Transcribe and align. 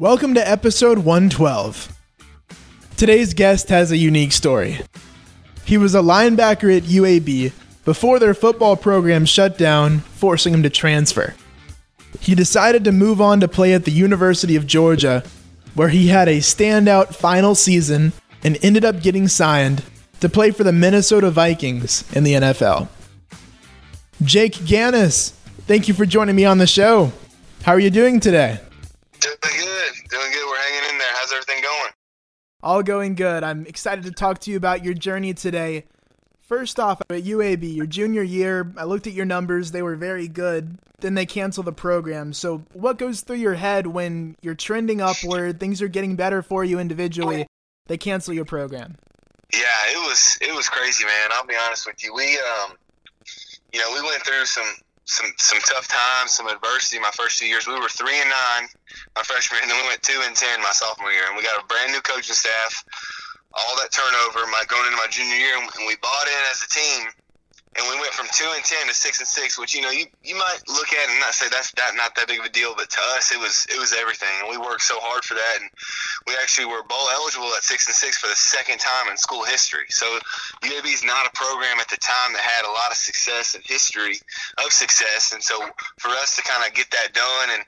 Welcome 0.00 0.32
to 0.32 0.50
episode 0.50 1.00
112. 1.00 1.94
Today's 2.96 3.34
guest 3.34 3.68
has 3.68 3.92
a 3.92 3.98
unique 3.98 4.32
story. 4.32 4.80
He 5.66 5.76
was 5.76 5.94
a 5.94 5.98
linebacker 5.98 6.74
at 6.74 6.84
UAB 6.84 7.52
before 7.84 8.18
their 8.18 8.32
football 8.32 8.76
program 8.76 9.26
shut 9.26 9.58
down, 9.58 9.98
forcing 9.98 10.54
him 10.54 10.62
to 10.62 10.70
transfer. 10.70 11.34
He 12.18 12.34
decided 12.34 12.82
to 12.84 12.92
move 12.92 13.20
on 13.20 13.40
to 13.40 13.46
play 13.46 13.74
at 13.74 13.84
the 13.84 13.90
University 13.90 14.56
of 14.56 14.66
Georgia, 14.66 15.22
where 15.74 15.90
he 15.90 16.08
had 16.08 16.28
a 16.28 16.38
standout 16.38 17.14
final 17.14 17.54
season 17.54 18.14
and 18.42 18.56
ended 18.64 18.86
up 18.86 19.02
getting 19.02 19.28
signed 19.28 19.84
to 20.20 20.30
play 20.30 20.50
for 20.50 20.64
the 20.64 20.72
Minnesota 20.72 21.30
Vikings 21.30 22.10
in 22.16 22.24
the 22.24 22.32
NFL. 22.32 22.88
Jake 24.22 24.54
Ganus, 24.54 25.32
thank 25.66 25.88
you 25.88 25.92
for 25.92 26.06
joining 26.06 26.36
me 26.36 26.46
on 26.46 26.56
the 26.56 26.66
show. 26.66 27.12
How 27.64 27.72
are 27.72 27.78
you 27.78 27.90
doing 27.90 28.18
today? 28.18 28.60
Doing 30.10 30.32
good. 30.32 30.44
We're 30.46 30.56
hanging 30.56 30.90
in 30.90 30.98
there. 30.98 31.08
How's 31.12 31.32
everything 31.32 31.62
going? 31.62 31.92
All 32.62 32.82
going 32.82 33.14
good. 33.14 33.44
I'm 33.44 33.64
excited 33.66 34.04
to 34.04 34.10
talk 34.10 34.40
to 34.40 34.50
you 34.50 34.56
about 34.56 34.84
your 34.84 34.94
journey 34.94 35.34
today. 35.34 35.84
First 36.40 36.80
off, 36.80 37.00
at 37.02 37.22
UAB, 37.22 37.76
your 37.76 37.86
junior 37.86 38.24
year, 38.24 38.72
I 38.76 38.84
looked 38.84 39.06
at 39.06 39.12
your 39.12 39.24
numbers. 39.24 39.70
They 39.70 39.82
were 39.82 39.94
very 39.94 40.26
good. 40.26 40.78
Then 40.98 41.14
they 41.14 41.26
canceled 41.26 41.66
the 41.66 41.72
program. 41.72 42.32
So, 42.32 42.64
what 42.72 42.98
goes 42.98 43.20
through 43.20 43.36
your 43.36 43.54
head 43.54 43.86
when 43.86 44.36
you're 44.42 44.56
trending 44.56 45.00
upward, 45.00 45.60
things 45.60 45.80
are 45.80 45.88
getting 45.88 46.16
better 46.16 46.42
for 46.42 46.64
you 46.64 46.80
individually, 46.80 47.46
they 47.86 47.96
cancel 47.96 48.34
your 48.34 48.44
program? 48.44 48.96
Yeah, 49.52 49.60
it 49.92 49.98
was 49.98 50.38
it 50.40 50.54
was 50.54 50.68
crazy, 50.68 51.04
man. 51.04 51.30
I'll 51.32 51.46
be 51.46 51.54
honest 51.66 51.86
with 51.86 52.02
you. 52.02 52.12
We 52.12 52.36
um 52.38 52.72
you 53.72 53.78
know, 53.78 53.92
we 53.94 54.02
went 54.02 54.24
through 54.26 54.44
some 54.44 54.66
some 55.10 55.26
some 55.38 55.58
tough 55.66 55.90
times, 55.90 56.30
some 56.38 56.46
adversity. 56.46 57.02
My 57.02 57.10
first 57.10 57.38
two 57.38 57.46
years, 57.50 57.66
we 57.66 57.74
were 57.74 57.90
three 57.90 58.14
and 58.14 58.30
nine 58.30 58.70
my 59.18 59.22
freshman, 59.26 59.58
year 59.58 59.62
and 59.66 59.70
then 59.70 59.82
we 59.82 59.90
went 59.90 60.02
two 60.02 60.22
and 60.22 60.34
ten 60.34 60.62
my 60.62 60.70
sophomore 60.70 61.10
year, 61.10 61.26
and 61.26 61.36
we 61.36 61.42
got 61.42 61.58
a 61.58 61.66
brand 61.66 61.90
new 61.90 62.00
coaching 62.00 62.34
staff. 62.34 62.84
All 63.50 63.74
that 63.82 63.90
turnover, 63.90 64.46
my 64.54 64.62
going 64.70 64.86
into 64.86 64.96
my 64.96 65.10
junior 65.10 65.34
year, 65.34 65.58
and 65.58 65.66
we 65.82 65.98
bought 65.98 66.26
in 66.30 66.42
as 66.54 66.62
a 66.62 66.70
team 66.70 67.10
and 67.76 67.86
we 67.86 67.94
went 68.02 68.10
from 68.10 68.26
two 68.34 68.50
and 68.50 68.64
ten 68.64 68.86
to 68.88 68.94
six 68.94 69.18
and 69.22 69.28
six, 69.28 69.58
which 69.58 69.74
you 69.74 69.80
know 69.80 69.90
you, 69.90 70.06
you 70.24 70.34
might 70.34 70.58
look 70.66 70.92
at 70.92 71.08
and 71.08 71.20
not 71.20 71.34
say 71.34 71.46
that's 71.50 71.70
that 71.78 71.94
not 71.94 72.14
that 72.16 72.26
big 72.26 72.40
of 72.40 72.46
a 72.46 72.50
deal, 72.50 72.74
but 72.74 72.90
to 72.90 73.00
us 73.14 73.30
it 73.30 73.38
was 73.38 73.66
it 73.70 73.78
was 73.78 73.94
everything, 73.94 74.32
and 74.42 74.50
we 74.50 74.58
worked 74.58 74.82
so 74.82 74.98
hard 74.98 75.22
for 75.22 75.34
that, 75.34 75.62
and 75.62 75.70
we 76.26 76.34
actually 76.42 76.66
were 76.66 76.82
bowl 76.82 77.06
eligible 77.14 77.46
at 77.54 77.62
six 77.62 77.86
and 77.86 77.94
six 77.94 78.18
for 78.18 78.26
the 78.26 78.34
second 78.34 78.78
time 78.82 79.06
in 79.06 79.16
school 79.16 79.44
history. 79.44 79.86
So 79.88 80.18
UAB 80.66 80.90
is 80.90 81.04
not 81.04 81.30
a 81.30 81.32
program 81.38 81.78
at 81.78 81.86
the 81.86 81.98
time 82.02 82.34
that 82.34 82.42
had 82.42 82.66
a 82.66 82.74
lot 82.74 82.90
of 82.90 82.98
success 82.98 83.54
and 83.54 83.62
history 83.62 84.18
of 84.58 84.72
success, 84.74 85.30
and 85.32 85.42
so 85.42 85.62
for 86.02 86.10
us 86.18 86.34
to 86.36 86.42
kind 86.42 86.66
of 86.66 86.74
get 86.74 86.90
that 86.90 87.14
done 87.14 87.54
and 87.54 87.62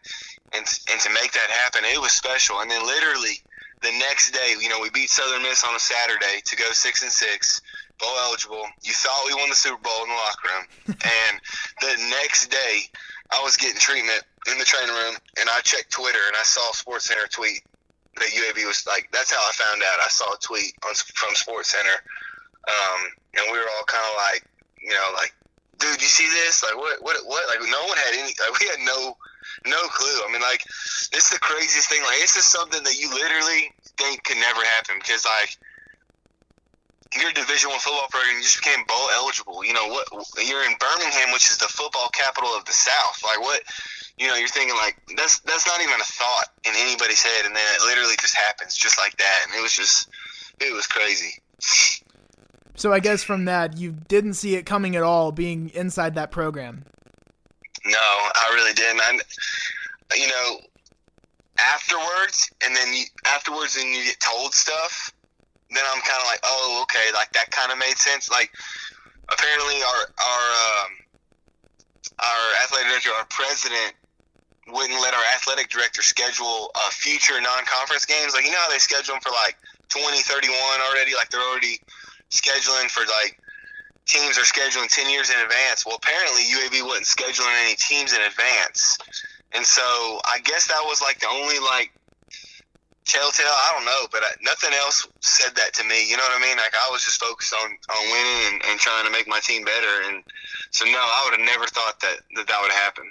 and 0.51 0.67
and 0.91 0.99
to 0.99 1.11
make 1.15 1.31
that 1.31 1.51
happen, 1.63 1.87
it 1.87 2.01
was 2.03 2.11
special. 2.11 2.59
And 2.59 2.69
then 2.69 2.83
literally 2.83 3.39
the 3.83 3.95
next 3.99 4.31
day, 4.31 4.55
you 4.59 4.69
know, 4.69 4.81
we 4.81 4.91
beat 4.91 5.11
Southern 5.11 5.43
Miss 5.43 5.63
on 5.63 5.75
a 5.75 5.81
Saturday 5.81 6.43
to 6.45 6.57
go 6.57 6.71
six 6.73 7.03
and 7.03 7.11
six 7.11 7.63
bowl 7.99 8.17
eligible. 8.29 8.65
You 8.83 8.93
thought 8.93 9.25
we 9.27 9.35
won 9.35 9.49
the 9.49 9.57
Super 9.57 9.81
Bowl 9.81 10.03
in 10.05 10.09
the 10.09 10.15
locker 10.15 10.49
room, 10.49 10.67
and 11.03 11.35
the 11.81 11.95
next 12.11 12.49
day, 12.49 12.89
I 13.33 13.41
was 13.43 13.57
getting 13.57 13.81
treatment 13.81 14.23
in 14.51 14.59
the 14.59 14.65
training 14.65 14.95
room, 14.95 15.17
and 15.41 15.49
I 15.49 15.61
checked 15.63 15.91
Twitter 15.91 16.21
and 16.29 16.37
I 16.37 16.43
saw 16.43 16.73
Sports 16.73 17.07
Center 17.07 17.27
tweet 17.31 17.63
that 18.17 18.29
UAB 18.29 18.67
was 18.67 18.85
like. 18.87 19.09
That's 19.13 19.33
how 19.33 19.41
I 19.41 19.53
found 19.53 19.83
out. 19.83 20.01
I 20.05 20.09
saw 20.09 20.35
a 20.35 20.39
tweet 20.39 20.75
on, 20.85 20.95
from 20.95 21.35
Sports 21.35 21.73
Center, 21.73 21.97
um, 22.69 23.01
and 23.39 23.45
we 23.53 23.59
were 23.59 23.71
all 23.79 23.85
kind 23.87 24.05
of 24.05 24.15
like, 24.29 24.45
you 24.77 24.93
know, 24.93 25.09
like, 25.17 25.33
dude, 25.79 26.03
you 26.03 26.09
see 26.09 26.29
this? 26.29 26.63
Like, 26.63 26.77
what, 26.77 27.03
what, 27.03 27.17
what? 27.25 27.49
Like, 27.49 27.65
no 27.71 27.83
one 27.89 27.97
had 27.97 28.13
any. 28.13 28.37
Like, 28.37 28.53
we 28.61 28.67
had 28.69 28.85
no, 28.85 29.17
no 29.65 29.81
clue. 29.89 30.19
I 30.29 30.33
mean, 30.33 30.43
like, 30.43 30.63
this 31.11 31.31
is 31.31 31.31
the 31.31 31.41
craziest 31.41 31.89
thing. 31.89 32.03
Like, 32.03 32.21
this 32.21 32.37
is 32.37 32.45
something 32.45 32.83
that 32.85 33.01
you 33.01 33.09
literally 33.09 33.73
think 33.97 34.25
could 34.25 34.39
never 34.39 34.61
happen 34.77 34.97
because, 35.01 35.25
like 35.25 35.57
you're 37.19 37.31
a 37.31 37.35
Division 37.35 37.71
One 37.71 37.79
football 37.79 38.09
program. 38.11 38.37
You 38.37 38.43
just 38.43 38.63
became 38.63 38.85
bowl 38.87 39.09
eligible. 39.15 39.65
You 39.65 39.73
know 39.73 39.87
what? 39.89 40.07
You're 40.41 40.65
in 40.65 40.75
Birmingham, 40.81 41.33
which 41.33 41.51
is 41.51 41.59
the 41.59 41.69
football 41.69 42.09
capital 42.11 42.51
of 42.51 42.65
the 42.65 42.73
South. 42.73 43.23
Like 43.25 43.41
what? 43.41 43.63
You 44.19 44.29
know, 44.29 44.35
you're 44.37 44.49
thinking 44.49 44.77
like 44.77 44.97
that's 45.17 45.41
that's 45.41 45.67
not 45.67 45.81
even 45.81 45.95
a 45.95 46.05
thought 46.05 46.49
in 46.65 46.73
anybody's 46.77 47.23
head, 47.23 47.47
and 47.47 47.55
then 47.55 47.65
it 47.75 47.83
literally 47.87 48.17
just 48.21 48.37
happens 48.37 48.77
just 48.77 48.99
like 48.99 49.17
that, 49.17 49.47
and 49.47 49.59
it 49.59 49.63
was 49.63 49.73
just 49.73 50.09
it 50.61 50.73
was 50.73 50.87
crazy. 50.87 51.41
So 52.75 52.93
I 52.93 53.01
guess 53.01 53.23
from 53.23 53.45
that, 53.45 53.77
you 53.77 53.93
didn't 54.09 54.35
see 54.35 54.57
it 54.57 54.65
coming 54.65 54.97
at 54.97 55.03
all, 55.03 55.33
being 55.33 55.71
inside 55.71 56.15
that 56.15 56.31
program. 56.31 56.85
No, 57.85 57.99
I 57.99 58.51
really 58.55 58.73
didn't. 58.73 59.01
I, 59.01 59.19
you 60.17 60.29
know, 60.29 60.61
afterwards, 61.59 62.51
and 62.65 62.75
then 62.75 62.95
you, 62.95 63.05
afterwards, 63.27 63.77
and 63.77 63.89
you 63.91 64.05
get 64.05 64.21
told 64.21 64.55
stuff 64.55 65.13
then 65.75 65.85
I'm 65.89 66.01
kind 66.03 66.21
of 66.21 66.27
like, 66.29 66.41
oh, 66.45 66.85
okay, 66.87 67.13
like 67.15 67.33
that 67.33 67.51
kind 67.51 67.73
of 67.73 67.79
made 67.79 67.97
sense. 67.97 68.31
Like 68.31 68.51
apparently 69.29 69.81
our 69.83 70.03
our 70.13 70.45
um, 70.53 70.91
our 72.21 72.45
athletic 72.65 72.89
director, 72.89 73.11
our 73.17 73.29
president, 73.31 73.95
wouldn't 74.69 75.01
let 75.01 75.15
our 75.15 75.27
athletic 75.35 75.69
director 75.69 76.03
schedule 76.03 76.71
uh, 76.75 76.91
future 76.91 77.41
non-conference 77.41 78.07
games. 78.07 78.35
Like 78.35 78.45
you 78.45 78.53
know 78.53 78.63
how 78.63 78.71
they 78.71 78.83
schedule 78.83 79.15
them 79.15 79.23
for 79.23 79.33
like 79.33 79.57
20, 79.89 80.23
31 80.23 80.55
already. 80.89 81.15
Like 81.15 81.31
they're 81.31 81.43
already 81.43 81.81
scheduling 82.31 82.89
for 82.89 83.05
like 83.23 83.39
teams 84.07 84.39
are 84.39 84.47
scheduling 84.47 84.89
10 84.89 85.11
years 85.11 85.31
in 85.31 85.37
advance. 85.41 85.87
Well, 85.87 85.97
apparently 85.97 86.43
UAB 86.49 86.85
wasn't 86.87 87.07
scheduling 87.07 87.55
any 87.65 87.77
teams 87.77 88.13
in 88.13 88.21
advance. 88.23 88.99
And 89.53 89.65
so 89.65 89.83
I 90.25 90.41
guess 90.45 90.67
that 90.69 90.81
was 90.85 91.01
like 91.01 91.21
the 91.21 91.29
only 91.29 91.59
like 91.59 91.93
telltale. 93.05 93.47
I 93.47 93.71
don't 93.77 93.85
know, 93.85 94.07
but 94.11 94.23
I, 94.23 94.31
nothing 94.43 94.73
else 94.75 95.07
said 95.21 95.55
that 95.57 95.75
to 95.75 95.85
me. 95.85 96.09
You 96.09 96.17
know 96.17 96.23
what 96.23 96.41
I 96.41 96.47
mean? 96.47 96.57
Like 96.57 96.75
I 96.75 96.91
was 96.91 97.05
just 97.05 97.21
focused 97.21 97.55
on 97.55 97.71
on 97.71 98.03
winning 98.11 98.53
and, 98.53 98.63
and 98.71 98.81
trying 98.81 99.05
to 99.05 99.11
make 99.11 99.29
my 99.29 99.41
team 99.41 99.65
better. 99.65 100.09
And 100.09 100.23
so 100.71 100.85
no, 100.85 100.99
I 100.99 101.23
would 101.25 101.39
have 101.39 101.47
never 101.47 101.67
thought 101.67 102.01
that 102.01 102.17
that, 102.37 102.47
that 102.47 102.59
would 102.63 102.73
happen. 102.73 103.11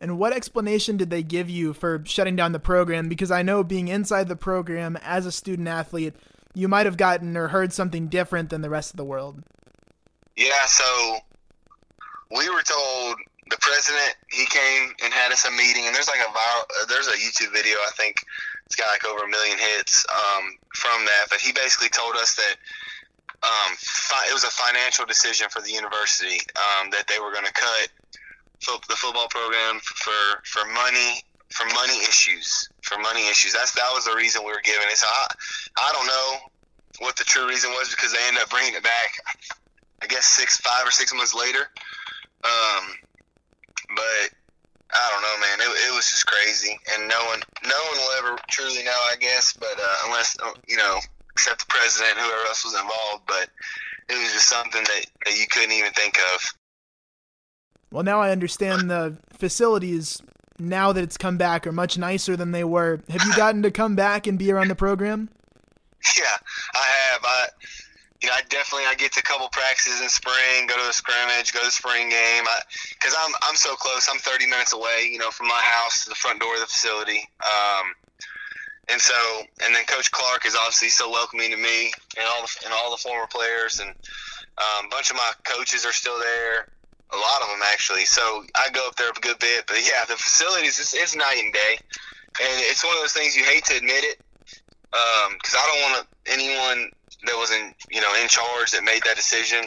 And 0.00 0.18
what 0.18 0.32
explanation 0.32 0.96
did 0.96 1.10
they 1.10 1.24
give 1.24 1.50
you 1.50 1.72
for 1.72 2.02
shutting 2.06 2.36
down 2.36 2.52
the 2.52 2.60
program? 2.60 3.08
Because 3.08 3.30
I 3.30 3.42
know 3.42 3.64
being 3.64 3.88
inside 3.88 4.28
the 4.28 4.36
program 4.36 4.96
as 5.02 5.26
a 5.26 5.32
student 5.32 5.66
athlete, 5.66 6.14
you 6.54 6.68
might 6.68 6.86
have 6.86 6.96
gotten 6.96 7.36
or 7.36 7.48
heard 7.48 7.72
something 7.72 8.08
different 8.08 8.50
than 8.50 8.62
the 8.62 8.70
rest 8.70 8.92
of 8.92 8.96
the 8.96 9.04
world. 9.04 9.42
Yeah, 10.36 10.66
so 10.66 11.18
we 12.30 12.48
were 12.48 12.62
told 12.62 13.16
the 13.50 13.58
president 13.60 14.16
he 14.30 14.46
came 14.46 14.92
and 15.04 15.12
had 15.12 15.32
us 15.32 15.44
a 15.44 15.50
meeting, 15.50 15.86
and 15.86 15.94
there's 15.94 16.08
like 16.08 16.20
a 16.20 16.30
viral, 16.32 16.64
there's 16.88 17.08
a 17.08 17.16
YouTube 17.16 17.52
video 17.52 17.76
I 17.80 17.92
think 17.96 18.20
it's 18.66 18.76
got 18.76 18.92
like 18.92 19.04
over 19.04 19.24
a 19.24 19.28
million 19.28 19.56
hits 19.56 20.04
um, 20.12 20.52
from 20.74 21.04
that. 21.06 21.32
But 21.32 21.40
he 21.40 21.52
basically 21.52 21.88
told 21.88 22.16
us 22.16 22.36
that 22.36 22.56
um, 23.42 23.72
fi- 23.78 24.28
it 24.28 24.34
was 24.34 24.44
a 24.44 24.52
financial 24.52 25.06
decision 25.06 25.48
for 25.48 25.62
the 25.62 25.70
university 25.70 26.36
um, 26.58 26.90
that 26.90 27.08
they 27.08 27.18
were 27.18 27.32
going 27.32 27.46
to 27.46 27.52
cut 27.52 27.88
fo- 28.60 28.84
the 28.88 28.96
football 28.96 29.28
program 29.28 29.80
for 29.80 30.44
for 30.44 30.68
money 30.68 31.24
for 31.48 31.64
money 31.72 31.96
issues 32.04 32.68
for 32.82 32.98
money 32.98 33.28
issues. 33.28 33.54
That's 33.54 33.72
that 33.72 33.88
was 33.94 34.04
the 34.04 34.14
reason 34.14 34.44
we 34.44 34.52
were 34.52 34.64
given 34.64 34.84
it. 34.92 34.98
So 34.98 35.06
I 35.08 35.24
I 35.78 35.92
don't 35.96 36.06
know 36.06 36.28
what 37.00 37.16
the 37.16 37.24
true 37.24 37.48
reason 37.48 37.70
was 37.70 37.88
because 37.90 38.12
they 38.12 38.20
ended 38.26 38.42
up 38.42 38.50
bringing 38.50 38.74
it 38.74 38.82
back. 38.82 39.10
I 40.02 40.06
guess 40.06 40.26
six 40.26 40.58
five 40.58 40.86
or 40.86 40.90
six 40.90 41.14
months 41.14 41.34
later. 41.34 41.72
Um, 42.44 42.84
but 43.88 44.30
I 44.92 45.10
don't 45.12 45.22
know, 45.22 45.36
man. 45.40 45.60
It, 45.60 45.88
it 45.88 45.94
was 45.94 46.06
just 46.06 46.26
crazy, 46.26 46.78
and 46.94 47.08
no 47.08 47.18
one, 47.26 47.40
no 47.64 47.76
one 47.90 47.98
will 47.98 48.12
ever 48.18 48.38
truly 48.48 48.84
know, 48.84 48.98
I 49.10 49.16
guess. 49.16 49.52
But 49.52 49.78
uh, 49.78 49.96
unless 50.06 50.36
uh, 50.42 50.52
you 50.66 50.76
know, 50.76 50.98
except 51.32 51.60
the 51.60 51.66
president, 51.68 52.18
whoever 52.18 52.46
else 52.46 52.64
was 52.64 52.74
involved. 52.74 53.24
But 53.26 53.48
it 54.08 54.18
was 54.18 54.32
just 54.32 54.48
something 54.48 54.82
that, 54.82 55.06
that 55.26 55.38
you 55.38 55.46
couldn't 55.50 55.72
even 55.72 55.92
think 55.92 56.18
of. 56.34 56.40
Well, 57.90 58.04
now 58.04 58.20
I 58.20 58.30
understand 58.30 58.90
the 58.90 59.16
facilities. 59.32 60.20
Now 60.58 60.92
that 60.92 61.04
it's 61.04 61.16
come 61.16 61.38
back, 61.38 61.66
are 61.66 61.72
much 61.72 61.96
nicer 61.96 62.36
than 62.36 62.50
they 62.50 62.64
were. 62.64 63.00
Have 63.10 63.22
you 63.24 63.36
gotten 63.36 63.62
to 63.62 63.70
come 63.70 63.94
back 63.94 64.26
and 64.26 64.38
be 64.38 64.50
around 64.50 64.68
the 64.68 64.74
program? 64.74 65.30
Yeah, 66.16 66.36
I 66.74 66.86
have. 67.10 67.20
I 67.24 67.46
you 68.20 68.28
know, 68.28 68.34
I 68.34 68.42
definitely 68.48 68.86
I 68.86 68.94
get 68.94 69.12
to 69.12 69.20
a 69.20 69.22
couple 69.22 69.48
practices 69.48 70.00
in 70.00 70.08
spring, 70.08 70.66
go 70.66 70.74
to 70.74 70.90
a 70.90 70.92
scrimmage, 70.92 71.52
go 71.52 71.60
to 71.60 71.66
the 71.66 71.70
spring 71.70 72.08
game. 72.08 72.44
Because 72.90 73.14
I'm 73.14 73.32
I'm 73.42 73.54
so 73.54 73.74
close. 73.76 74.08
I'm 74.10 74.18
30 74.18 74.46
minutes 74.46 74.72
away, 74.72 75.10
you 75.10 75.18
know, 75.18 75.30
from 75.30 75.46
my 75.46 75.60
house 75.62 76.02
to 76.04 76.08
the 76.08 76.16
front 76.16 76.40
door 76.40 76.54
of 76.54 76.60
the 76.60 76.66
facility. 76.66 77.28
Um, 77.46 77.94
and 78.90 79.00
so, 79.00 79.14
and 79.62 79.74
then 79.74 79.84
Coach 79.84 80.10
Clark 80.10 80.46
is 80.46 80.56
obviously 80.56 80.88
so 80.88 81.10
welcoming 81.10 81.50
to 81.50 81.56
me 81.56 81.92
and 82.16 82.26
all 82.26 82.42
the 82.42 82.50
and 82.64 82.74
all 82.74 82.90
the 82.90 82.96
former 82.96 83.26
players, 83.28 83.78
and 83.78 83.90
um, 83.90 84.86
a 84.86 84.88
bunch 84.90 85.10
of 85.10 85.16
my 85.16 85.30
coaches 85.44 85.86
are 85.86 85.92
still 85.92 86.18
there. 86.18 86.66
A 87.12 87.16
lot 87.16 87.40
of 87.42 87.48
them 87.48 87.60
actually. 87.70 88.04
So 88.04 88.44
I 88.56 88.68
go 88.72 88.86
up 88.88 88.96
there 88.96 89.10
a 89.10 89.20
good 89.20 89.38
bit, 89.38 89.64
but 89.66 89.78
yeah, 89.78 90.04
the 90.08 90.16
facilities 90.16 90.80
it's, 90.80 90.92
it's 90.92 91.14
night 91.14 91.38
and 91.38 91.52
day, 91.52 91.78
and 92.42 92.54
it's 92.66 92.82
one 92.84 92.94
of 92.96 93.00
those 93.00 93.12
things 93.12 93.36
you 93.36 93.44
hate 93.44 93.64
to 93.66 93.76
admit 93.76 94.02
it 94.02 94.18
because 94.90 95.54
um, 95.54 95.60
I 95.60 95.70
don't 95.70 95.92
want 95.92 96.06
anyone 96.26 96.90
that 97.26 97.36
was 97.36 97.50
in 97.50 97.74
you 97.90 98.00
know 98.00 98.14
in 98.22 98.28
charge 98.28 98.70
that 98.72 98.84
made 98.84 99.02
that 99.04 99.16
decision 99.16 99.64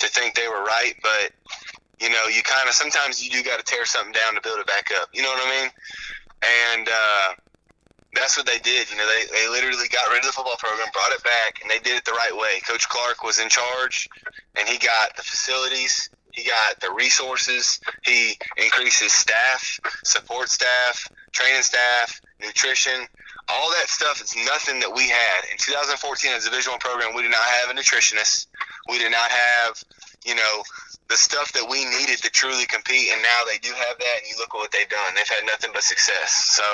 to 0.00 0.06
think 0.08 0.34
they 0.34 0.48
were 0.48 0.62
right, 0.62 0.94
but 1.02 1.32
you 2.00 2.10
know 2.10 2.26
you 2.26 2.42
kind 2.42 2.68
of 2.68 2.74
sometimes 2.74 3.22
you 3.22 3.30
do 3.30 3.42
got 3.42 3.58
to 3.58 3.64
tear 3.64 3.84
something 3.84 4.12
down 4.12 4.34
to 4.34 4.40
build 4.40 4.58
it 4.58 4.66
back 4.66 4.90
up. 5.00 5.08
You 5.12 5.22
know 5.22 5.30
what 5.30 5.46
I 5.46 5.62
mean? 5.62 5.70
And 6.42 6.88
uh, 6.88 7.34
that's 8.14 8.36
what 8.36 8.46
they 8.46 8.58
did. 8.58 8.90
You 8.90 8.96
know, 8.96 9.06
they, 9.06 9.24
they 9.32 9.48
literally 9.48 9.88
got 9.88 10.10
rid 10.10 10.20
of 10.20 10.26
the 10.26 10.32
football 10.32 10.56
program, 10.58 10.88
brought 10.92 11.12
it 11.12 11.22
back, 11.24 11.62
and 11.62 11.70
they 11.70 11.78
did 11.78 11.96
it 11.96 12.04
the 12.04 12.12
right 12.12 12.34
way. 12.34 12.60
Coach 12.66 12.88
Clark 12.88 13.22
was 13.22 13.38
in 13.38 13.48
charge, 13.48 14.08
and 14.58 14.68
he 14.68 14.78
got 14.78 15.16
the 15.16 15.22
facilities, 15.22 16.10
he 16.32 16.44
got 16.44 16.80
the 16.80 16.90
resources, 16.90 17.80
he 18.04 18.36
increased 18.56 19.00
his 19.00 19.12
staff, 19.12 19.80
support 20.04 20.48
staff, 20.48 21.08
training 21.32 21.62
staff, 21.62 22.20
nutrition, 22.40 23.06
all 23.48 23.70
that 23.70 23.88
stuff 23.88 24.20
is 24.22 24.34
nothing 24.46 24.80
that 24.80 24.92
we 24.94 25.08
had 25.08 25.40
in 25.50 25.58
2014 25.58 25.98
as 26.32 26.46
a 26.46 26.50
Division 26.50 26.74
program. 26.80 27.14
We 27.14 27.22
did 27.22 27.30
not 27.30 27.44
have 27.62 27.70
a 27.70 27.74
nutritionist. 27.74 28.46
We 28.88 28.98
did 28.98 29.10
not 29.10 29.30
have, 29.30 29.82
you 30.24 30.34
know, 30.34 30.62
the 31.08 31.16
stuff 31.16 31.52
that 31.52 31.68
we 31.68 31.84
needed 31.84 32.22
to 32.22 32.30
truly 32.30 32.64
compete, 32.66 33.12
and 33.12 33.20
now 33.20 33.44
they 33.50 33.58
do 33.58 33.68
have 33.68 33.98
that. 33.98 34.16
And 34.22 34.26
you 34.30 34.36
look 34.38 34.54
at 34.54 34.58
what 34.58 34.72
they've 34.72 34.88
done; 34.88 35.14
they've 35.14 35.28
had 35.28 35.44
nothing 35.44 35.70
but 35.74 35.82
success. 35.82 36.56
So, 36.56 36.64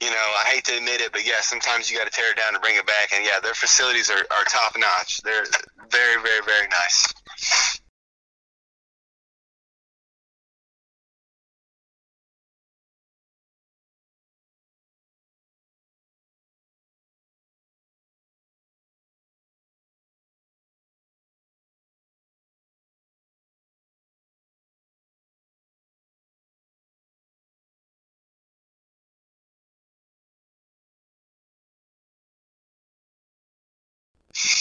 you 0.00 0.10
know, 0.10 0.26
I 0.44 0.52
hate 0.52 0.64
to 0.66 0.76
admit 0.76 1.00
it, 1.00 1.12
but 1.12 1.24
yeah, 1.24 1.40
sometimes 1.40 1.90
you 1.90 1.96
got 1.96 2.04
to 2.04 2.12
tear 2.12 2.32
it 2.32 2.36
down 2.36 2.52
to 2.52 2.60
bring 2.60 2.76
it 2.76 2.86
back. 2.86 3.16
And 3.16 3.24
yeah, 3.24 3.40
their 3.40 3.54
facilities 3.54 4.10
are, 4.10 4.20
are 4.28 4.44
top 4.44 4.76
notch. 4.76 5.22
They're 5.22 5.46
very, 5.90 6.20
very, 6.20 6.42
very 6.44 6.68
nice. 6.68 7.80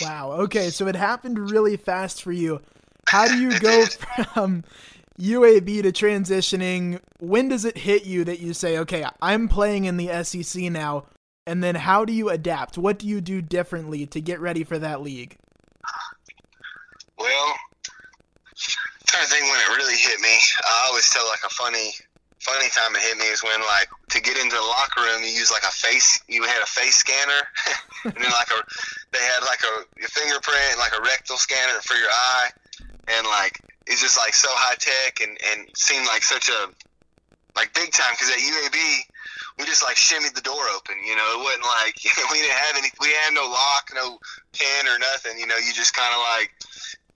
Wow. 0.02 0.32
Okay, 0.44 0.70
so 0.70 0.88
it 0.88 0.96
happened 0.96 1.52
really 1.52 1.78
fast 1.78 2.22
for 2.22 2.32
you. 2.32 2.62
How 3.08 3.28
do 3.28 3.40
you 3.40 3.60
go 3.60 3.86
from 4.34 4.64
UAB 5.20 5.84
to 5.84 5.92
transitioning? 5.92 7.00
When 7.20 7.50
does 7.50 7.66
it 7.66 7.78
hit 7.78 8.06
you 8.06 8.24
that 8.26 8.40
you 8.40 8.54
say, 8.54 8.78
"Okay, 8.80 9.06
I'm 9.22 9.48
playing 9.48 9.86
in 9.86 9.98
the 9.98 10.24
SEC 10.24 10.64
now"? 10.64 11.06
And 11.48 11.64
then 11.64 11.76
how 11.76 12.06
do 12.06 12.14
you 12.14 12.30
adapt? 12.30 12.78
What 12.78 13.00
do 13.00 13.08
you 13.08 13.20
do 13.20 13.42
differently 13.42 14.06
to 14.08 14.22
get 14.22 14.40
ready 14.40 14.64
for 14.64 14.78
that 14.80 15.02
league? 15.02 15.38
Well, 17.18 17.56
I'm 18.48 18.54
trying 19.08 19.26
to 19.26 19.30
think 19.30 19.44
when 19.44 19.60
it 19.60 19.76
really 19.76 19.98
hit 19.98 20.20
me. 20.22 20.38
I 20.64 20.88
always 20.88 21.10
tell 21.10 21.28
like 21.28 21.44
a 21.46 21.50
funny 21.50 21.92
funny 22.42 22.70
time 22.74 22.96
it 22.98 23.02
hit 23.06 23.18
me 23.22 23.30
is 23.30 23.44
when 23.46 23.62
like 23.70 23.86
to 24.10 24.18
get 24.18 24.34
into 24.38 24.58
the 24.58 24.66
locker 24.66 25.06
room 25.06 25.22
you 25.22 25.30
use 25.30 25.54
like 25.54 25.62
a 25.62 25.74
face 25.74 26.18
you 26.28 26.42
had 26.44 26.62
a 26.62 26.66
face 26.66 26.98
scanner 26.98 27.42
and 28.06 28.18
then 28.18 28.32
like 28.34 28.50
a 28.50 28.60
they 29.14 29.22
had 29.22 29.46
like 29.46 29.62
a 29.62 29.86
your 30.02 30.10
fingerprint 30.10 30.74
like 30.82 30.94
a 30.98 31.02
rectal 31.06 31.38
scanner 31.38 31.78
for 31.86 31.94
your 31.94 32.10
eye 32.10 32.50
and 33.14 33.28
like 33.28 33.62
it's 33.86 34.02
just 34.02 34.18
like 34.18 34.34
so 34.34 34.50
high 34.58 34.74
tech 34.82 35.22
and 35.22 35.38
and 35.54 35.70
seemed 35.78 36.06
like 36.10 36.26
such 36.26 36.50
a 36.50 36.62
like 37.56 37.70
big 37.78 37.94
time 37.94 38.10
because 38.18 38.34
at 38.34 38.42
UAB 38.42 38.78
we 39.60 39.66
just 39.70 39.86
like 39.86 39.96
shimmied 39.96 40.34
the 40.34 40.42
door 40.42 40.66
open 40.74 40.98
you 41.06 41.14
know? 41.14 41.28
It 41.38 41.46
wasn't 41.46 41.70
like 41.70 41.94
we 42.34 42.42
didn't 42.42 42.58
have 42.58 42.76
any 42.82 42.90
we 42.98 43.14
had 43.22 43.38
no 43.38 43.46
lock 43.46 43.94
no 43.94 44.18
pin 44.58 44.90
or 44.90 44.98
nothing 44.98 45.38
you 45.38 45.46
know? 45.46 45.62
You 45.62 45.74
just 45.78 45.94
kind 45.94 46.10
of 46.10 46.22
like 46.34 46.50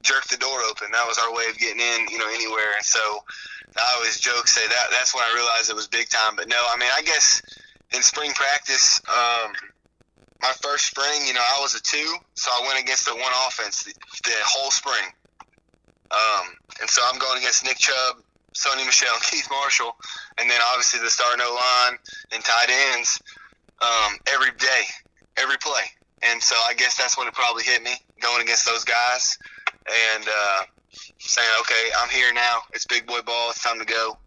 jerk 0.06 0.30
the 0.30 0.38
door 0.38 0.62
open. 0.70 0.94
That 0.94 1.10
was 1.10 1.18
our 1.18 1.34
way 1.34 1.50
of 1.50 1.58
getting 1.58 1.82
in 1.82 2.06
you 2.14 2.22
know 2.22 2.30
anywhere. 2.30 2.78
And 2.78 2.86
so 2.86 3.26
I 3.78 3.94
always 3.98 4.20
joke 4.20 4.48
say 4.48 4.66
that 4.68 4.86
that's 4.92 5.14
when 5.14 5.24
I 5.24 5.34
realized 5.36 5.70
it 5.70 5.76
was 5.76 5.88
big 5.88 6.10
time. 6.10 6.36
But 6.36 6.48
no, 6.48 6.58
I 6.58 6.78
mean 6.78 6.90
I 6.96 7.02
guess 7.02 7.42
in 7.94 8.02
spring 8.02 8.32
practice, 8.34 9.02
um, 9.10 9.54
my 10.42 10.52
first 10.62 10.88
spring, 10.88 11.26
you 11.26 11.34
know, 11.34 11.42
I 11.42 11.62
was 11.62 11.76
a 11.76 11.82
two, 11.82 12.16
so 12.36 12.52
I 12.52 12.66
went 12.68 12.80
against 12.80 13.06
the 13.06 13.16
one 13.16 13.34
offense 13.48 13.84
the, 13.84 13.94
the 14.24 14.36
whole 14.44 14.72
spring. 14.72 15.10
Um, 16.12 16.54
and 16.82 16.90
so 16.90 17.02
I'm 17.06 17.20
going 17.20 17.40
against 17.40 17.64
Nick 17.64 17.78
Chubb, 17.78 18.22
Sony 18.54 18.86
Michel, 18.86 19.16
Keith 19.22 19.48
Marshall, 19.50 19.96
and 20.38 20.50
then 20.50 20.60
obviously 20.72 21.00
the 21.00 21.10
star 21.10 21.36
no 21.38 21.52
line 21.54 21.98
and 22.32 22.44
tight 22.44 22.70
ends 22.94 23.22
um, 23.82 24.18
every 24.34 24.52
day, 24.58 24.84
every 25.38 25.58
play. 25.58 25.84
And 26.24 26.42
so 26.42 26.56
I 26.68 26.74
guess 26.74 26.96
that's 26.98 27.18
when 27.18 27.28
it 27.28 27.34
probably 27.34 27.64
hit 27.64 27.84
me 27.84 27.92
going 28.22 28.42
against 28.42 28.66
those 28.66 28.84
guys. 28.84 29.38
And 30.16 30.26
uh, 30.28 30.62
saying, 31.20 31.50
"Okay, 31.62 31.90
I'm 32.00 32.10
here 32.10 32.34
now. 32.34 32.60
It's 32.74 32.86
big 32.86 33.06
boy 33.06 33.22
ball. 33.22 33.50
It's 33.50 33.64
time 33.64 33.80
to 33.80 33.86
go." 33.86 34.18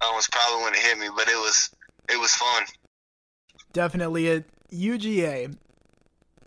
That 0.00 0.12
was 0.14 0.28
probably 0.28 0.64
when 0.64 0.74
it 0.74 0.80
hit 0.80 0.98
me, 0.98 1.08
but 1.16 1.28
it 1.28 1.36
was 1.36 1.70
it 2.10 2.20
was 2.20 2.32
fun. 2.32 2.64
Definitely 3.72 4.30
at 4.30 4.44
UGA. 4.72 5.56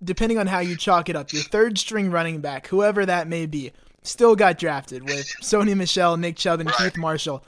Depending 0.03 0.37
on 0.37 0.45
how 0.45 0.59
you 0.59 0.77
chalk 0.77 1.09
it 1.09 1.15
up, 1.15 1.33
your 1.33 1.41
third 1.41 1.77
string 1.79 2.11
running 2.11 2.39
back, 2.39 2.67
whoever 2.67 3.03
that 3.05 3.27
may 3.27 3.47
be, 3.47 3.71
still 4.03 4.35
got 4.35 4.59
drafted 4.59 5.03
with 5.03 5.25
Sony 5.41 5.75
Michel, 5.75 6.17
Nick 6.17 6.35
Chubb, 6.35 6.59
and 6.59 6.69
right. 6.69 6.77
Keith 6.77 6.97
Marshall. 6.97 7.43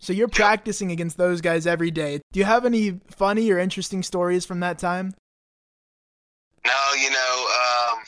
So 0.00 0.12
you're 0.12 0.28
practicing 0.28 0.90
against 0.90 1.16
those 1.16 1.40
guys 1.40 1.66
every 1.66 1.90
day. 1.90 2.20
Do 2.32 2.40
you 2.40 2.44
have 2.44 2.64
any 2.64 3.00
funny 3.10 3.50
or 3.50 3.58
interesting 3.58 4.02
stories 4.02 4.44
from 4.44 4.60
that 4.60 4.78
time? 4.78 5.14
No, 6.66 6.72
you 7.00 7.10
know, 7.10 7.46
um, 7.92 7.98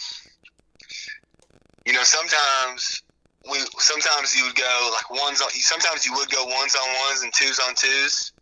you 1.87 1.93
know, 1.93 2.03
sometimes 2.03 3.03
we 3.51 3.59
sometimes 3.79 4.35
you 4.35 4.45
would 4.47 4.57
go 4.57 4.91
like 4.95 5.11
ones 5.11 5.41
on. 5.41 5.51
Sometimes 5.51 6.07
you 6.07 6.13
would 6.15 6.31
go 6.31 6.45
ones 6.45 6.75
on 6.75 6.89
ones 7.09 7.23
and 7.23 7.33
twos 7.33 7.59
on 7.61 7.75
twos. 7.75 8.33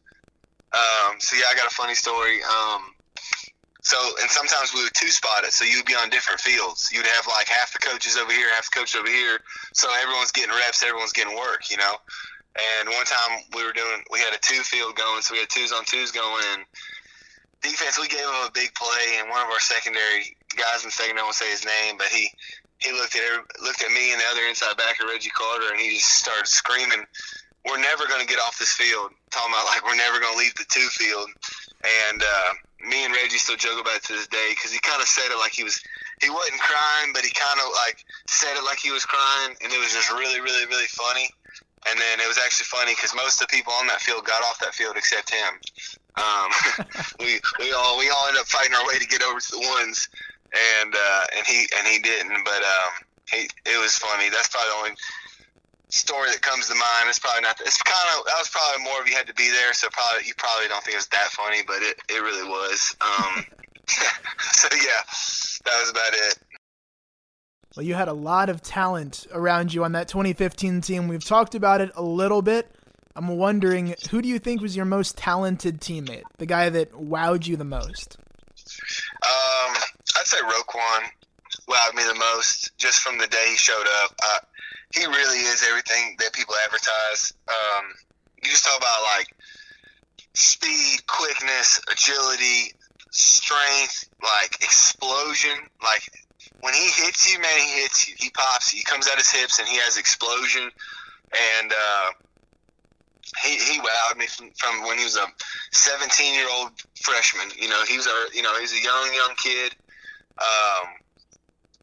Um, 0.72 1.20
so 1.20 1.36
yeah, 1.36 1.46
I 1.50 1.54
got 1.54 1.70
a 1.70 1.74
funny 1.74 1.94
story. 1.94 2.42
Um, 2.42 2.94
so 3.82 3.96
and 4.20 4.30
sometimes 4.30 4.72
we 4.72 4.82
would 4.82 4.94
two 4.94 5.10
spot 5.10 5.44
it, 5.44 5.52
so 5.52 5.64
you'd 5.64 5.84
be 5.84 5.94
on 5.94 6.08
different 6.10 6.40
fields. 6.40 6.90
You'd 6.92 7.06
have 7.06 7.26
like 7.28 7.48
half 7.48 7.72
the 7.72 7.78
coaches 7.78 8.16
over 8.16 8.32
here, 8.32 8.48
half 8.54 8.70
the 8.72 8.80
coaches 8.80 8.96
over 8.96 9.08
here. 9.08 9.40
So 9.72 9.88
everyone's 10.00 10.32
getting 10.32 10.54
reps, 10.54 10.82
everyone's 10.82 11.12
getting 11.12 11.36
work, 11.36 11.70
you 11.70 11.76
know. 11.76 11.94
And 12.54 12.88
one 12.88 13.04
time 13.04 13.44
we 13.54 13.64
were 13.64 13.72
doing, 13.72 14.02
we 14.10 14.20
had 14.20 14.32
a 14.32 14.38
two 14.40 14.62
field 14.62 14.96
going, 14.96 15.22
so 15.22 15.34
we 15.34 15.40
had 15.40 15.50
twos 15.50 15.72
on 15.72 15.84
twos 15.84 16.12
going. 16.12 16.44
And 16.54 16.62
defense, 17.62 17.98
we 17.98 18.08
gave 18.08 18.24
them 18.24 18.46
a 18.46 18.50
big 18.54 18.72
play, 18.74 19.18
and 19.18 19.28
one 19.28 19.42
of 19.42 19.50
our 19.50 19.60
secondary 19.60 20.36
guys 20.56 20.84
in 20.84 20.90
second, 20.90 21.18
I 21.18 21.22
won't 21.22 21.34
say 21.34 21.50
his 21.50 21.66
name, 21.66 21.96
but 21.98 22.06
he 22.08 22.30
he 22.78 22.92
looked 22.92 23.16
at 23.16 23.22
looked 23.62 23.82
at 23.82 23.90
me 23.92 24.12
and 24.12 24.20
the 24.20 24.28
other 24.30 24.44
inside 24.48 24.76
backer 24.76 25.06
Reggie 25.06 25.30
Carter, 25.30 25.70
and 25.70 25.80
he 25.80 25.96
just 25.96 26.20
started 26.20 26.46
screaming, 26.46 27.04
"We're 27.64 27.80
never 27.80 28.06
going 28.06 28.20
to 28.20 28.28
get 28.28 28.38
off 28.40 28.58
this 28.58 28.72
field." 28.72 29.12
Talking 29.30 29.52
about 29.52 29.66
like 29.66 29.84
we're 29.84 29.96
never 29.96 30.20
going 30.20 30.32
to 30.32 30.38
leave 30.38 30.54
the 30.54 30.66
two 30.68 30.88
field, 30.92 31.28
and 32.10 32.22
uh, 32.22 32.50
me 32.84 33.04
and 33.04 33.14
Reggie 33.14 33.38
still 33.38 33.56
joke 33.56 33.80
about 33.80 33.96
it 33.96 34.04
to 34.04 34.12
this 34.14 34.28
day 34.28 34.52
because 34.52 34.72
he 34.72 34.80
kind 34.80 35.00
of 35.00 35.08
said 35.08 35.32
it 35.32 35.38
like 35.38 35.52
he 35.52 35.64
was 35.64 35.80
he 36.20 36.30
wasn't 36.30 36.60
crying, 36.60 37.12
but 37.12 37.24
he 37.24 37.32
kind 37.32 37.58
of 37.60 37.72
like 37.86 38.04
said 38.28 38.56
it 38.56 38.64
like 38.64 38.78
he 38.78 38.92
was 38.92 39.04
crying, 39.04 39.56
and 39.62 39.72
it 39.72 39.78
was 39.80 39.92
just 39.92 40.10
really, 40.12 40.40
really, 40.40 40.66
really 40.66 40.90
funny. 40.92 41.28
And 41.84 42.00
then 42.00 42.16
it 42.16 42.26
was 42.26 42.40
actually 42.40 42.64
funny 42.64 42.96
because 42.96 43.12
most 43.14 43.42
of 43.42 43.48
the 43.48 43.52
people 43.52 43.72
on 43.76 43.86
that 43.88 44.00
field 44.00 44.24
got 44.24 44.42
off 44.42 44.58
that 44.60 44.72
field 44.72 44.96
except 44.96 45.28
him. 45.28 45.52
Um, 46.16 46.48
we 47.20 47.40
we 47.58 47.72
all 47.72 47.98
we 47.98 48.08
all 48.08 48.24
ended 48.28 48.40
up 48.40 48.48
fighting 48.48 48.74
our 48.74 48.86
way 48.86 48.98
to 48.98 49.06
get 49.06 49.22
over 49.22 49.40
to 49.40 49.50
the 49.50 49.60
ones, 49.76 50.08
and 50.52 50.94
uh, 50.94 51.24
and 51.36 51.46
he 51.46 51.66
and 51.76 51.86
he 51.86 51.98
didn't. 51.98 52.44
But 52.44 52.62
um, 52.62 52.92
he 53.30 53.48
it 53.66 53.80
was 53.80 53.96
funny. 53.96 54.28
That's 54.30 54.48
probably 54.48 54.70
the 54.70 54.76
only 54.76 54.96
story 55.88 56.30
that 56.30 56.42
comes 56.42 56.68
to 56.68 56.74
mind. 56.74 57.08
It's 57.08 57.18
probably 57.18 57.42
not. 57.42 57.60
It's 57.60 57.80
kind 57.82 58.08
of 58.18 58.26
that 58.26 58.36
was 58.38 58.50
probably 58.50 58.84
more 58.84 59.00
of 59.00 59.08
you 59.08 59.14
had 59.14 59.26
to 59.26 59.34
be 59.34 59.50
there, 59.50 59.72
so 59.74 59.88
probably 59.90 60.26
you 60.26 60.34
probably 60.36 60.68
don't 60.68 60.82
think 60.84 60.94
it 60.94 61.02
was 61.02 61.08
that 61.08 61.30
funny, 61.30 61.62
but 61.66 61.82
it 61.82 61.96
it 62.08 62.20
really 62.22 62.48
was. 62.48 62.96
Um, 63.00 63.44
so 63.88 64.68
yeah, 64.72 65.02
that 65.64 65.76
was 65.80 65.90
about 65.90 66.12
it. 66.12 66.38
Well, 67.76 67.84
you 67.84 67.94
had 67.94 68.08
a 68.08 68.12
lot 68.12 68.48
of 68.50 68.62
talent 68.62 69.26
around 69.32 69.74
you 69.74 69.82
on 69.82 69.92
that 69.92 70.06
2015 70.06 70.80
team. 70.80 71.08
We've 71.08 71.24
talked 71.24 71.56
about 71.56 71.80
it 71.80 71.90
a 71.96 72.02
little 72.02 72.40
bit. 72.40 72.70
I'm 73.16 73.28
wondering, 73.28 73.94
who 74.10 74.22
do 74.22 74.28
you 74.28 74.38
think 74.38 74.60
was 74.60 74.76
your 74.76 74.84
most 74.84 75.16
talented 75.16 75.80
teammate? 75.80 76.22
The 76.38 76.46
guy 76.46 76.68
that 76.68 76.92
wowed 76.92 77.46
you 77.46 77.56
the 77.56 77.64
most? 77.64 78.16
Um, 79.22 79.76
I'd 80.16 80.26
say 80.26 80.38
Roquan 80.38 81.08
wowed 81.68 81.94
me 81.94 82.02
the 82.04 82.14
most 82.14 82.72
just 82.78 83.00
from 83.00 83.18
the 83.18 83.26
day 83.26 83.46
he 83.50 83.56
showed 83.56 83.86
up. 84.02 84.14
Uh, 84.22 84.38
he 84.92 85.04
really 85.06 85.38
is 85.38 85.64
everything 85.68 86.16
that 86.20 86.32
people 86.32 86.54
advertise. 86.64 87.32
Um, 87.48 87.84
you 88.42 88.50
just 88.50 88.64
talk 88.64 88.78
about 88.78 89.02
like 89.16 89.26
speed, 90.34 91.06
quickness, 91.06 91.80
agility, 91.90 92.72
strength, 93.10 94.08
like 94.22 94.54
explosion. 94.62 95.56
Like 95.82 96.02
when 96.60 96.74
he 96.74 96.86
hits 97.02 97.32
you, 97.32 97.40
man, 97.40 97.56
he 97.56 97.82
hits 97.82 98.08
you. 98.08 98.14
He 98.18 98.30
pops 98.30 98.72
you. 98.72 98.78
He 98.78 98.84
comes 98.84 99.08
out 99.08 99.18
his 99.18 99.30
hips 99.30 99.58
and 99.58 99.68
he 99.68 99.76
has 99.78 99.96
explosion. 99.96 100.70
And 101.60 101.72
uh, 101.72 102.10
he 103.42 103.56
he 103.56 103.80
wowed 103.80 104.16
me 104.16 104.26
from, 104.26 104.50
from 104.56 104.82
when 104.86 104.98
he 104.98 105.04
was 105.04 105.16
a 105.16 105.26
17 105.72 106.34
year 106.34 106.46
old 106.52 106.70
freshman. 107.00 107.48
You 107.58 107.68
know, 107.68 107.82
he 107.88 107.96
was 107.96 108.06
a 108.06 108.36
you 108.36 108.42
know 108.42 108.58
he's 108.60 108.72
a 108.72 108.82
young 108.82 109.10
young 109.14 109.34
kid. 109.36 109.74
Um, 110.38 110.88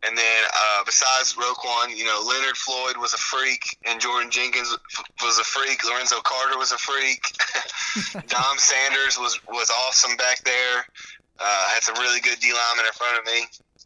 and 0.03 0.17
then 0.17 0.43
uh, 0.53 0.83
besides 0.85 1.35
Roquan, 1.35 1.95
you 1.95 2.05
know, 2.05 2.23
Leonard 2.27 2.57
Floyd 2.57 2.97
was 2.97 3.13
a 3.13 3.17
freak, 3.17 3.61
and 3.85 4.01
Jordan 4.01 4.31
Jenkins 4.31 4.75
was 5.21 5.37
a 5.37 5.43
freak. 5.43 5.83
Lorenzo 5.85 6.19
Carter 6.23 6.57
was 6.57 6.71
a 6.71 6.77
freak. 6.77 7.21
Dom 8.27 8.57
Sanders 8.57 9.17
was 9.19 9.39
was 9.47 9.69
awesome 9.69 10.17
back 10.17 10.43
there. 10.43 10.85
Uh, 11.39 11.69
had 11.69 11.83
some 11.83 11.95
really 11.95 12.19
good 12.19 12.39
D 12.39 12.51
linemen 12.51 12.85
in 12.85 12.93
front 12.93 13.17
of 13.19 13.25
me. 13.25 13.45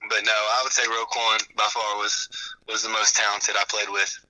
But 0.10 0.24
no, 0.24 0.32
I 0.32 0.62
would 0.64 0.72
say 0.72 0.84
Roquan 0.84 1.56
by 1.56 1.68
far 1.72 1.98
was 1.98 2.30
was 2.68 2.84
the 2.84 2.90
most 2.90 3.16
talented 3.16 3.56
I 3.60 3.64
played 3.68 3.90
with. 3.90 4.26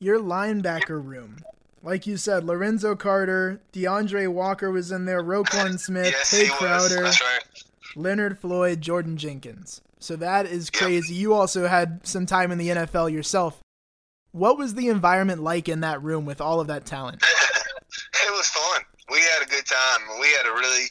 Your 0.00 0.18
linebacker 0.18 1.04
room. 1.04 1.38
Like 1.82 2.08
you 2.08 2.16
said, 2.16 2.44
Lorenzo 2.44 2.96
Carter, 2.96 3.60
DeAndre 3.72 4.28
Walker 4.28 4.70
was 4.70 4.90
in 4.90 5.04
there, 5.04 5.22
Roquan 5.22 5.78
Smith, 5.78 6.12
yes, 6.12 6.30
he 6.32 6.48
Crowder. 6.48 7.02
That's 7.02 7.20
right. 7.22 7.40
Leonard 7.96 8.38
Floyd, 8.38 8.80
Jordan 8.80 9.16
Jenkins. 9.16 9.80
So 10.00 10.16
that 10.16 10.46
is 10.46 10.70
crazy. 10.70 11.14
You 11.14 11.34
also 11.34 11.66
had 11.66 12.06
some 12.06 12.26
time 12.26 12.52
in 12.52 12.58
the 12.58 12.68
NFL 12.68 13.12
yourself. 13.12 13.60
What 14.32 14.58
was 14.58 14.74
the 14.74 14.88
environment 14.88 15.42
like 15.42 15.68
in 15.68 15.80
that 15.80 16.02
room 16.02 16.24
with 16.24 16.40
all 16.40 16.60
of 16.60 16.68
that 16.68 16.84
talent? 16.84 17.22
it 17.22 18.32
was 18.32 18.46
fun. 18.46 18.82
We 19.10 19.18
had 19.18 19.46
a 19.46 19.48
good 19.48 19.64
time. 19.66 20.20
We 20.20 20.28
had 20.28 20.46
a 20.46 20.52
really, 20.52 20.86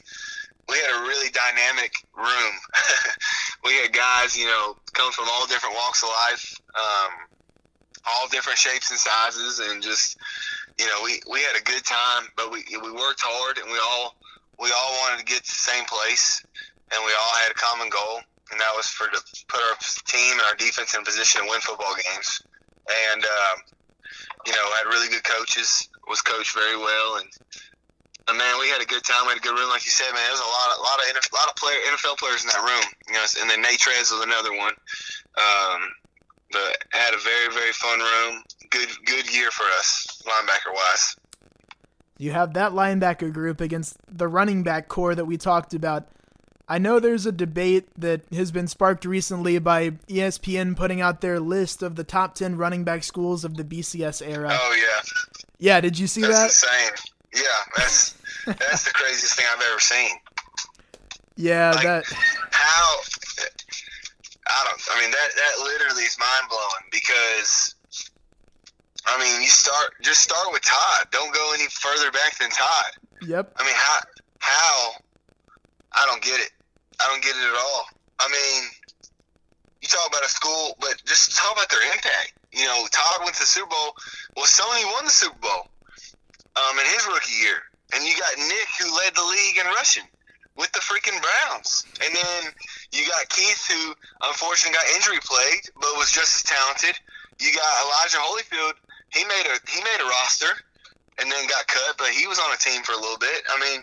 we 0.68 0.76
had 0.76 0.90
a 0.90 1.06
really 1.06 1.30
dynamic 1.30 1.92
room. 2.16 2.54
we 3.64 3.72
had 3.74 3.92
guys, 3.92 4.36
you 4.36 4.46
know, 4.46 4.76
come 4.92 5.12
from 5.12 5.26
all 5.30 5.46
different 5.46 5.74
walks 5.76 6.02
of 6.02 6.10
life, 6.28 6.60
um, 6.74 7.12
all 8.04 8.28
different 8.28 8.58
shapes 8.58 8.90
and 8.90 8.98
sizes, 8.98 9.60
and 9.60 9.82
just, 9.82 10.18
you 10.78 10.86
know, 10.86 11.00
we, 11.04 11.20
we 11.30 11.40
had 11.40 11.56
a 11.58 11.64
good 11.64 11.84
time. 11.84 12.24
But 12.36 12.50
we 12.50 12.64
we 12.82 12.90
worked 12.90 13.22
hard, 13.22 13.58
and 13.58 13.70
we 13.70 13.78
all 13.78 14.16
we 14.58 14.70
all 14.72 14.92
wanted 15.02 15.20
to 15.20 15.24
get 15.24 15.44
to 15.44 15.50
the 15.50 15.58
same 15.58 15.84
place, 15.84 16.44
and 16.92 16.98
we 17.04 17.12
all 17.12 17.34
had 17.42 17.50
a 17.50 17.58
common 17.58 17.88
goal, 17.88 18.20
and 18.50 18.60
that 18.60 18.72
was 18.74 18.86
for 18.86 19.08
to 19.08 19.20
put 19.48 19.60
our 19.60 19.76
team 20.06 20.32
and 20.32 20.46
our 20.48 20.56
defense 20.56 20.94
in 20.94 21.04
position 21.04 21.42
to 21.42 21.46
win 21.48 21.60
football 21.60 21.94
games. 21.94 22.42
And 23.12 23.22
um, 23.24 23.56
you 24.46 24.52
know, 24.52 24.64
had 24.80 24.88
really 24.88 25.08
good 25.08 25.24
coaches, 25.24 25.88
was 26.08 26.22
coached 26.22 26.54
very 26.54 26.76
well, 26.76 27.20
and 27.20 27.28
and 28.28 28.36
man, 28.36 28.60
we 28.60 28.68
had 28.68 28.82
a 28.82 28.84
good 28.84 29.04
time. 29.04 29.24
We 29.24 29.32
had 29.32 29.40
a 29.40 29.46
good 29.46 29.56
room, 29.56 29.70
like 29.70 29.84
you 29.84 29.90
said, 29.90 30.12
man. 30.12 30.20
There 30.20 30.36
was 30.36 30.44
a 30.44 30.52
lot, 30.52 30.68
of, 30.72 30.84
lot 30.84 30.98
of, 31.00 31.04
NF 31.16 31.32
lot 31.32 31.48
of 31.48 31.56
player, 31.56 31.80
NFL 31.88 32.18
players 32.18 32.44
in 32.44 32.50
that 32.52 32.60
room. 32.60 32.84
You 33.08 33.14
know, 33.14 33.24
and 33.40 33.48
then 33.48 33.62
Nate 33.62 33.80
was 33.80 34.12
another 34.12 34.52
one. 34.52 34.74
Um, 35.40 35.80
but 36.52 36.76
had 36.92 37.14
a 37.14 37.18
very, 37.18 37.52
very 37.52 37.72
fun 37.72 37.98
room. 37.98 38.42
Good, 38.70 38.88
good 39.06 39.34
year 39.34 39.50
for 39.50 39.64
us, 39.78 40.22
linebacker 40.26 40.74
wise. 40.74 41.16
You 42.18 42.32
have 42.32 42.54
that 42.54 42.72
linebacker 42.72 43.32
group 43.32 43.60
against 43.60 43.96
the 44.08 44.28
running 44.28 44.62
back 44.62 44.88
corps 44.88 45.14
that 45.14 45.24
we 45.24 45.36
talked 45.36 45.72
about. 45.72 46.08
I 46.68 46.76
know 46.78 47.00
there's 47.00 47.24
a 47.24 47.32
debate 47.32 47.88
that 47.98 48.22
has 48.32 48.52
been 48.52 48.68
sparked 48.68 49.04
recently 49.06 49.58
by 49.58 49.90
ESPN 50.08 50.76
putting 50.76 51.00
out 51.00 51.20
their 51.22 51.40
list 51.40 51.82
of 51.82 51.96
the 51.96 52.04
top 52.04 52.34
10 52.34 52.56
running 52.56 52.84
back 52.84 53.02
schools 53.04 53.42
of 53.44 53.56
the 53.56 53.64
BCS 53.64 54.20
era. 54.26 54.50
Oh 54.52 54.76
yeah, 54.78 55.00
Yeah, 55.58 55.80
did 55.80 55.98
you 55.98 56.06
see 56.06 56.20
that's 56.20 56.60
that? 56.60 56.68
insane. 56.92 57.12
Yeah, 57.34 57.42
that's 57.76 58.14
that's 58.46 58.84
the 58.84 58.90
craziest 58.92 59.36
thing 59.36 59.46
I've 59.52 59.62
ever 59.70 59.80
seen. 59.80 60.10
Yeah, 61.36 61.70
Like- 61.72 61.84
that 61.84 62.04
how 62.50 62.96
I 64.50 64.64
don't 64.64 64.80
I 64.96 65.00
mean 65.00 65.10
that 65.10 65.28
that 65.36 65.62
literally 65.64 66.02
is 66.02 66.16
mind 66.18 66.48
blowing 66.50 66.84
because 66.90 67.74
I 69.06 69.18
mean 69.18 69.40
you 69.42 69.48
start 69.48 69.92
just 70.02 70.20
start 70.22 70.48
with 70.52 70.62
Todd. 70.62 71.06
Don't 71.12 71.32
go 71.34 71.52
any 71.54 71.66
further 71.68 72.10
back 72.10 72.38
than 72.38 72.50
Todd. 72.50 72.92
Yep. 73.26 73.52
I 73.56 73.64
mean 73.64 73.74
how 73.76 74.00
how 74.40 74.90
I 75.92 76.06
don't 76.06 76.22
get 76.22 76.40
it. 76.40 76.50
I 77.00 77.06
don't 77.08 77.22
get 77.22 77.36
it 77.36 77.42
at 77.42 77.56
all. 77.56 77.86
I 78.18 78.28
mean 78.28 78.70
you 79.80 79.88
talk 79.88 80.08
about 80.10 80.24
a 80.24 80.28
school, 80.28 80.76
but 80.80 81.00
just 81.06 81.36
talk 81.36 81.54
about 81.54 81.70
their 81.70 81.84
impact. 81.94 82.34
You 82.52 82.64
know, 82.64 82.86
Todd 82.90 83.22
went 83.22 83.34
to 83.38 83.42
the 83.46 83.50
Super 83.50 83.70
Bowl. 83.70 83.94
Well, 84.36 84.46
Sony 84.46 84.84
won 84.92 85.04
the 85.04 85.14
Super 85.14 85.38
Bowl 85.38 85.70
um, 86.56 86.74
in 86.78 86.86
his 86.86 87.06
rookie 87.06 87.38
year, 87.38 87.62
and 87.94 88.02
you 88.02 88.16
got 88.18 88.34
Nick 88.38 88.68
who 88.80 88.90
led 88.90 89.14
the 89.14 89.22
league 89.22 89.58
in 89.58 89.66
rushing 89.78 90.08
with 90.56 90.72
the 90.72 90.82
freaking 90.82 91.14
Browns, 91.22 91.86
and 92.02 92.10
then 92.10 92.50
you 92.90 93.06
got 93.06 93.28
Keith 93.28 93.62
who 93.70 93.94
unfortunately 94.26 94.74
got 94.74 94.86
injury 94.98 95.22
plagued, 95.22 95.70
but 95.78 95.94
was 95.94 96.10
just 96.10 96.42
as 96.42 96.42
talented. 96.42 96.98
You 97.38 97.54
got 97.54 97.70
Elijah 97.86 98.18
Holyfield. 98.18 98.74
He 99.14 99.22
made 99.22 99.46
a 99.46 99.56
he 99.70 99.78
made 99.86 100.00
a 100.02 100.08
roster, 100.10 100.50
and 101.22 101.30
then 101.30 101.46
got 101.46 101.66
cut, 101.68 101.94
but 101.98 102.08
he 102.08 102.26
was 102.26 102.38
on 102.38 102.50
a 102.50 102.58
team 102.58 102.82
for 102.82 102.92
a 102.92 103.00
little 103.00 103.18
bit. 103.18 103.46
I 103.46 103.56
mean, 103.62 103.82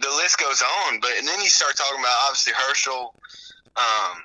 the 0.00 0.08
list 0.16 0.38
goes 0.38 0.62
on, 0.62 1.00
but 1.00 1.10
and 1.18 1.26
then 1.26 1.40
you 1.40 1.48
start 1.48 1.76
talking 1.76 2.00
about 2.00 2.14
obviously 2.26 2.52
Herschel, 2.56 3.14
um, 3.76 4.22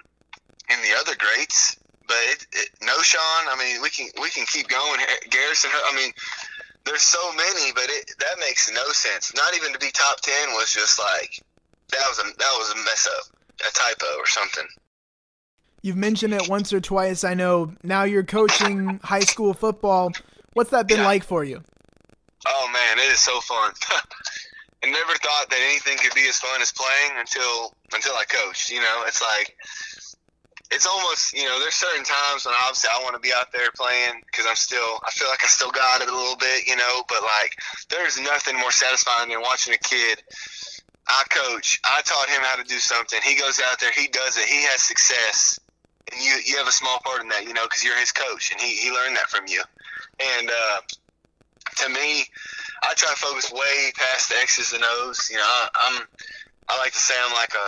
and 0.70 0.82
the 0.84 0.96
other 1.00 1.14
greats. 1.18 1.78
But 2.08 2.18
it, 2.30 2.46
it, 2.52 2.70
no, 2.82 2.98
Sean. 3.02 3.48
I 3.50 3.56
mean, 3.58 3.82
we 3.82 3.90
can 3.90 4.08
we 4.22 4.30
can 4.30 4.46
keep 4.46 4.68
going. 4.68 5.00
Garrison. 5.30 5.72
I 5.74 5.96
mean, 5.96 6.12
there's 6.86 7.02
so 7.02 7.32
many, 7.34 7.72
but 7.74 7.86
it 7.88 8.12
that 8.20 8.40
makes 8.40 8.70
no 8.72 8.84
sense. 8.92 9.34
Not 9.36 9.56
even 9.56 9.72
to 9.74 9.80
be 9.80 9.90
top 9.92 10.20
ten 10.22 10.50
was 10.54 10.72
just 10.74 11.00
like 11.00 11.40
that 11.92 12.04
was 12.08 12.20
a 12.20 12.24
that 12.24 12.54
was 12.58 12.72
a 12.72 12.76
mess 12.84 13.08
up, 13.18 13.38
a 13.68 13.72
typo 13.74 14.06
or 14.20 14.28
something. 14.28 14.68
You've 15.82 15.98
mentioned 15.98 16.34
it 16.34 16.48
once 16.48 16.72
or 16.72 16.80
twice. 16.80 17.24
I 17.24 17.34
know 17.34 17.74
now 17.84 18.04
you're 18.04 18.24
coaching 18.24 19.00
high 19.04 19.20
school 19.22 19.54
football. 19.54 20.12
What's 20.54 20.70
that 20.72 20.88
been 20.88 21.00
Yeah. 21.00 21.06
like 21.06 21.24
for 21.24 21.44
you? 21.44 21.64
Oh 22.46 22.70
man, 22.74 23.00
it 23.00 23.12
is 23.12 23.20
so 23.20 23.40
fun. 23.42 23.72
I 24.84 24.92
never 24.92 25.16
thought 25.16 25.50
that 25.50 25.60
anything 25.64 25.98
could 25.98 26.14
be 26.14 26.28
as 26.28 26.38
fun 26.38 26.62
as 26.62 26.74
playing 26.74 27.16
until 27.18 27.74
until 27.94 28.14
I 28.14 28.26
coached. 28.28 28.70
You 28.70 28.82
know, 28.82 29.04
it's 29.08 29.22
like 29.22 29.56
it's 30.72 30.86
almost 30.86 31.32
you 31.32 31.48
know 31.48 31.60
there's 31.60 31.76
certain 31.76 32.04
times 32.04 32.46
when 32.46 32.54
obviously 32.68 32.90
I 32.92 33.02
want 33.02 33.16
to 33.16 33.24
be 33.24 33.32
out 33.32 33.54
there 33.54 33.72
playing 33.72 34.20
because 34.28 34.46
I'm 34.46 34.60
still 34.60 35.00
I 35.08 35.12
feel 35.12 35.30
like 35.30 35.40
I 35.42 35.48
still 35.48 35.72
got 35.72 36.02
it 36.02 36.10
a 36.10 36.16
little 36.16 36.36
bit. 36.36 36.68
You 36.68 36.76
know, 36.76 37.04
but 37.08 37.24
like 37.24 37.56
there's 37.90 38.20
nothing 38.20 38.60
more 38.60 38.72
satisfying 38.72 39.30
than 39.30 39.40
watching 39.42 39.74
a 39.74 39.80
kid. 39.80 40.22
I 41.08 41.24
coach. 41.30 41.80
I 41.86 42.02
taught 42.04 42.30
him 42.30 42.42
how 42.44 42.56
to 42.56 42.64
do 42.64 42.80
something. 42.80 43.20
He 43.24 43.36
goes 43.36 43.62
out 43.64 43.80
there. 43.80 43.92
He 43.96 44.08
does 44.08 44.38
it. 44.38 44.46
He 44.46 44.64
has 44.64 44.82
success, 44.82 45.60
and 46.12 46.20
you 46.20 46.36
you 46.44 46.58
have 46.58 46.68
a 46.68 46.76
small 46.76 47.00
part 47.06 47.22
in 47.22 47.30
that. 47.30 47.48
You 47.48 47.54
know, 47.54 47.64
because 47.64 47.84
you're 47.84 47.98
his 47.98 48.12
coach, 48.12 48.52
and 48.52 48.60
he 48.60 48.76
he 48.76 48.92
learned 48.92 49.16
that 49.16 49.30
from 49.30 49.48
you. 49.48 49.64
And 50.20 50.50
uh, 50.50 50.80
to 51.84 51.90
me, 51.90 52.26
I 52.84 52.94
try 52.96 53.10
to 53.10 53.20
focus 53.20 53.52
way 53.52 53.92
past 53.96 54.30
the 54.30 54.36
X's 54.42 54.74
and 54.74 54.84
O's. 54.84 55.30
You 55.32 55.38
know, 55.38 55.48
I, 55.48 55.68
I'm 55.88 56.04
I 56.70 56.78
like 56.80 56.92
to 56.94 57.00
say 57.00 57.14
I'm 57.16 57.34
like 57.34 57.54
a 57.56 57.68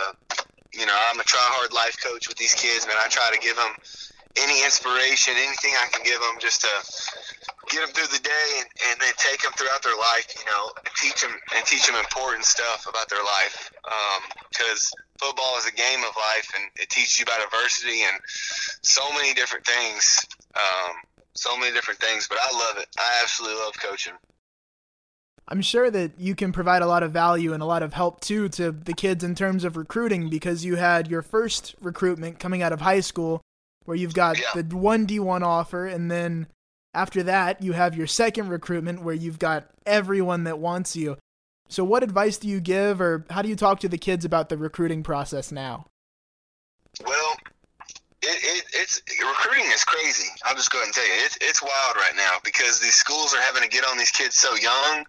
you 0.76 0.86
know 0.86 0.96
I'm 1.10 1.18
a 1.20 1.24
try 1.24 1.40
hard 1.40 1.72
life 1.72 1.96
coach 2.04 2.28
with 2.28 2.36
these 2.36 2.54
kids, 2.54 2.86
man. 2.86 2.96
I 3.00 3.08
try 3.08 3.28
to 3.32 3.40
give 3.40 3.56
them 3.56 3.72
any 4.36 4.64
inspiration, 4.64 5.32
anything 5.36 5.72
I 5.72 5.88
can 5.88 6.04
give 6.04 6.20
them, 6.20 6.36
just 6.38 6.60
to 6.60 6.72
get 7.72 7.80
them 7.80 7.90
through 7.96 8.12
the 8.12 8.22
day 8.22 8.48
and, 8.60 8.68
and 8.92 9.00
then 9.00 9.12
take 9.16 9.40
them 9.40 9.52
throughout 9.56 9.82
their 9.82 9.96
life. 9.96 10.28
You 10.36 10.44
know, 10.52 10.64
and 10.84 10.92
teach 11.00 11.20
them 11.22 11.32
and 11.56 11.64
teach 11.64 11.86
them 11.86 11.96
important 11.96 12.44
stuff 12.44 12.86
about 12.88 13.08
their 13.08 13.24
life 13.24 13.72
because. 14.50 14.92
Football 15.18 15.56
is 15.56 15.64
a 15.64 15.72
game 15.72 16.00
of 16.00 16.12
life, 16.14 16.52
and 16.54 16.64
it 16.76 16.90
teaches 16.90 17.18
you 17.18 17.22
about 17.22 17.42
adversity 17.42 18.02
and 18.02 18.20
so 18.82 19.00
many 19.14 19.32
different 19.32 19.64
things. 19.64 20.14
Um, 20.54 20.92
so 21.32 21.56
many 21.56 21.72
different 21.72 22.00
things, 22.00 22.28
but 22.28 22.36
I 22.36 22.52
love 22.52 22.76
it. 22.76 22.86
I 22.98 23.22
absolutely 23.22 23.58
love 23.64 23.72
coaching. 23.80 24.12
I'm 25.48 25.62
sure 25.62 25.90
that 25.90 26.12
you 26.18 26.34
can 26.34 26.50
provide 26.52 26.82
a 26.82 26.86
lot 26.86 27.02
of 27.04 27.12
value 27.12 27.52
and 27.52 27.62
a 27.62 27.66
lot 27.66 27.82
of 27.82 27.92
help 27.94 28.20
too 28.20 28.48
to 28.50 28.72
the 28.72 28.92
kids 28.94 29.22
in 29.22 29.34
terms 29.34 29.62
of 29.64 29.76
recruiting 29.76 30.28
because 30.28 30.64
you 30.64 30.76
had 30.76 31.08
your 31.08 31.22
first 31.22 31.76
recruitment 31.80 32.40
coming 32.40 32.62
out 32.62 32.72
of 32.72 32.80
high 32.80 33.00
school 33.00 33.40
where 33.84 33.96
you've 33.96 34.14
got 34.14 34.38
Yeah. 34.38 34.60
the 34.60 34.64
1D1 34.74 35.42
offer 35.42 35.86
and 35.86 36.10
then 36.10 36.48
after 36.94 37.22
that 37.22 37.62
you 37.62 37.72
have 37.74 37.96
your 37.96 38.08
second 38.08 38.48
recruitment 38.48 39.02
where 39.02 39.14
you've 39.14 39.38
got 39.38 39.68
everyone 39.84 40.42
that 40.44 40.58
wants 40.58 40.96
you. 40.96 41.16
So 41.68 41.84
what 41.84 42.02
advice 42.02 42.38
do 42.38 42.48
you 42.48 42.60
give 42.60 43.00
or 43.00 43.24
how 43.30 43.42
do 43.42 43.48
you 43.48 43.56
talk 43.56 43.78
to 43.80 43.88
the 43.88 43.98
kids 43.98 44.24
about 44.24 44.48
the 44.48 44.56
recruiting 44.58 45.04
process 45.04 45.52
now? 45.52 45.86
Well, 47.04 47.36
it, 48.26 48.38
it, 48.42 48.64
it's 48.74 49.02
recruiting 49.22 49.70
is 49.70 49.84
crazy. 49.84 50.28
I'll 50.44 50.58
just 50.58 50.70
go 50.70 50.78
ahead 50.78 50.90
and 50.90 50.94
tell 50.94 51.06
you, 51.06 51.14
it's 51.24 51.38
it's 51.40 51.62
wild 51.62 51.94
right 51.96 52.14
now 52.16 52.42
because 52.42 52.80
these 52.80 52.94
schools 52.94 53.34
are 53.34 53.40
having 53.40 53.62
to 53.62 53.68
get 53.68 53.84
on 53.86 53.96
these 53.96 54.10
kids 54.10 54.34
so 54.34 54.54
young 54.56 55.06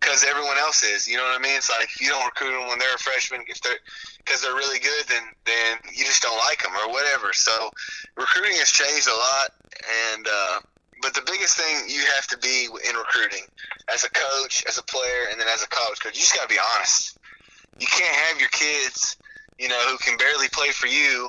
because 0.00 0.24
everyone 0.24 0.56
else 0.56 0.82
is. 0.82 1.06
You 1.06 1.16
know 1.20 1.24
what 1.24 1.36
I 1.36 1.42
mean? 1.42 1.54
It's 1.54 1.68
like 1.68 1.84
if 1.84 2.00
you 2.00 2.08
don't 2.08 2.24
recruit 2.24 2.56
them 2.56 2.68
when 2.68 2.78
they're 2.80 2.96
a 2.96 2.98
freshman, 2.98 3.44
if 3.46 3.60
they're 3.60 3.78
because 4.24 4.40
they're 4.40 4.56
really 4.56 4.80
good, 4.80 5.04
then 5.08 5.22
then 5.44 5.78
you 5.92 6.04
just 6.04 6.22
don't 6.22 6.38
like 6.48 6.64
them 6.64 6.72
or 6.72 6.88
whatever. 6.88 7.32
So 7.36 7.52
recruiting 8.16 8.56
has 8.56 8.72
changed 8.72 9.08
a 9.08 9.16
lot, 9.16 9.52
and 9.84 10.24
uh, 10.24 10.56
but 11.04 11.12
the 11.12 11.24
biggest 11.28 11.60
thing 11.60 11.92
you 11.92 12.00
have 12.16 12.26
to 12.32 12.38
be 12.38 12.72
in 12.88 12.96
recruiting 12.96 13.44
as 13.92 14.04
a 14.04 14.10
coach, 14.10 14.64
as 14.68 14.78
a 14.78 14.84
player, 14.88 15.28
and 15.30 15.40
then 15.40 15.48
as 15.52 15.62
a 15.62 15.68
college 15.68 16.00
coach, 16.00 16.16
you 16.16 16.24
just 16.24 16.34
got 16.34 16.48
to 16.48 16.52
be 16.52 16.60
honest. 16.76 17.18
You 17.78 17.86
can't 17.86 18.16
have 18.28 18.40
your 18.40 18.50
kids, 18.50 19.16
you 19.58 19.68
know, 19.68 19.80
who 19.88 19.96
can 19.98 20.16
barely 20.16 20.48
play 20.52 20.68
for 20.70 20.86
you 20.86 21.28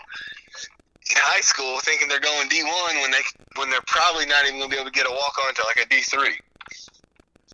in 1.11 1.21
high 1.21 1.41
school 1.41 1.79
thinking 1.79 2.07
they're 2.07 2.23
going 2.23 2.49
D1 2.49 3.01
when 3.01 3.11
they 3.11 3.23
when 3.55 3.69
they're 3.69 3.85
probably 3.87 4.25
not 4.25 4.47
even 4.47 4.61
to 4.61 4.67
be 4.67 4.75
able 4.75 4.85
to 4.85 4.95
get 4.95 5.07
a 5.07 5.11
walk 5.11 5.35
on 5.45 5.53
to 5.53 5.63
like 5.67 5.77
a 5.83 5.87
D3. 5.87 6.35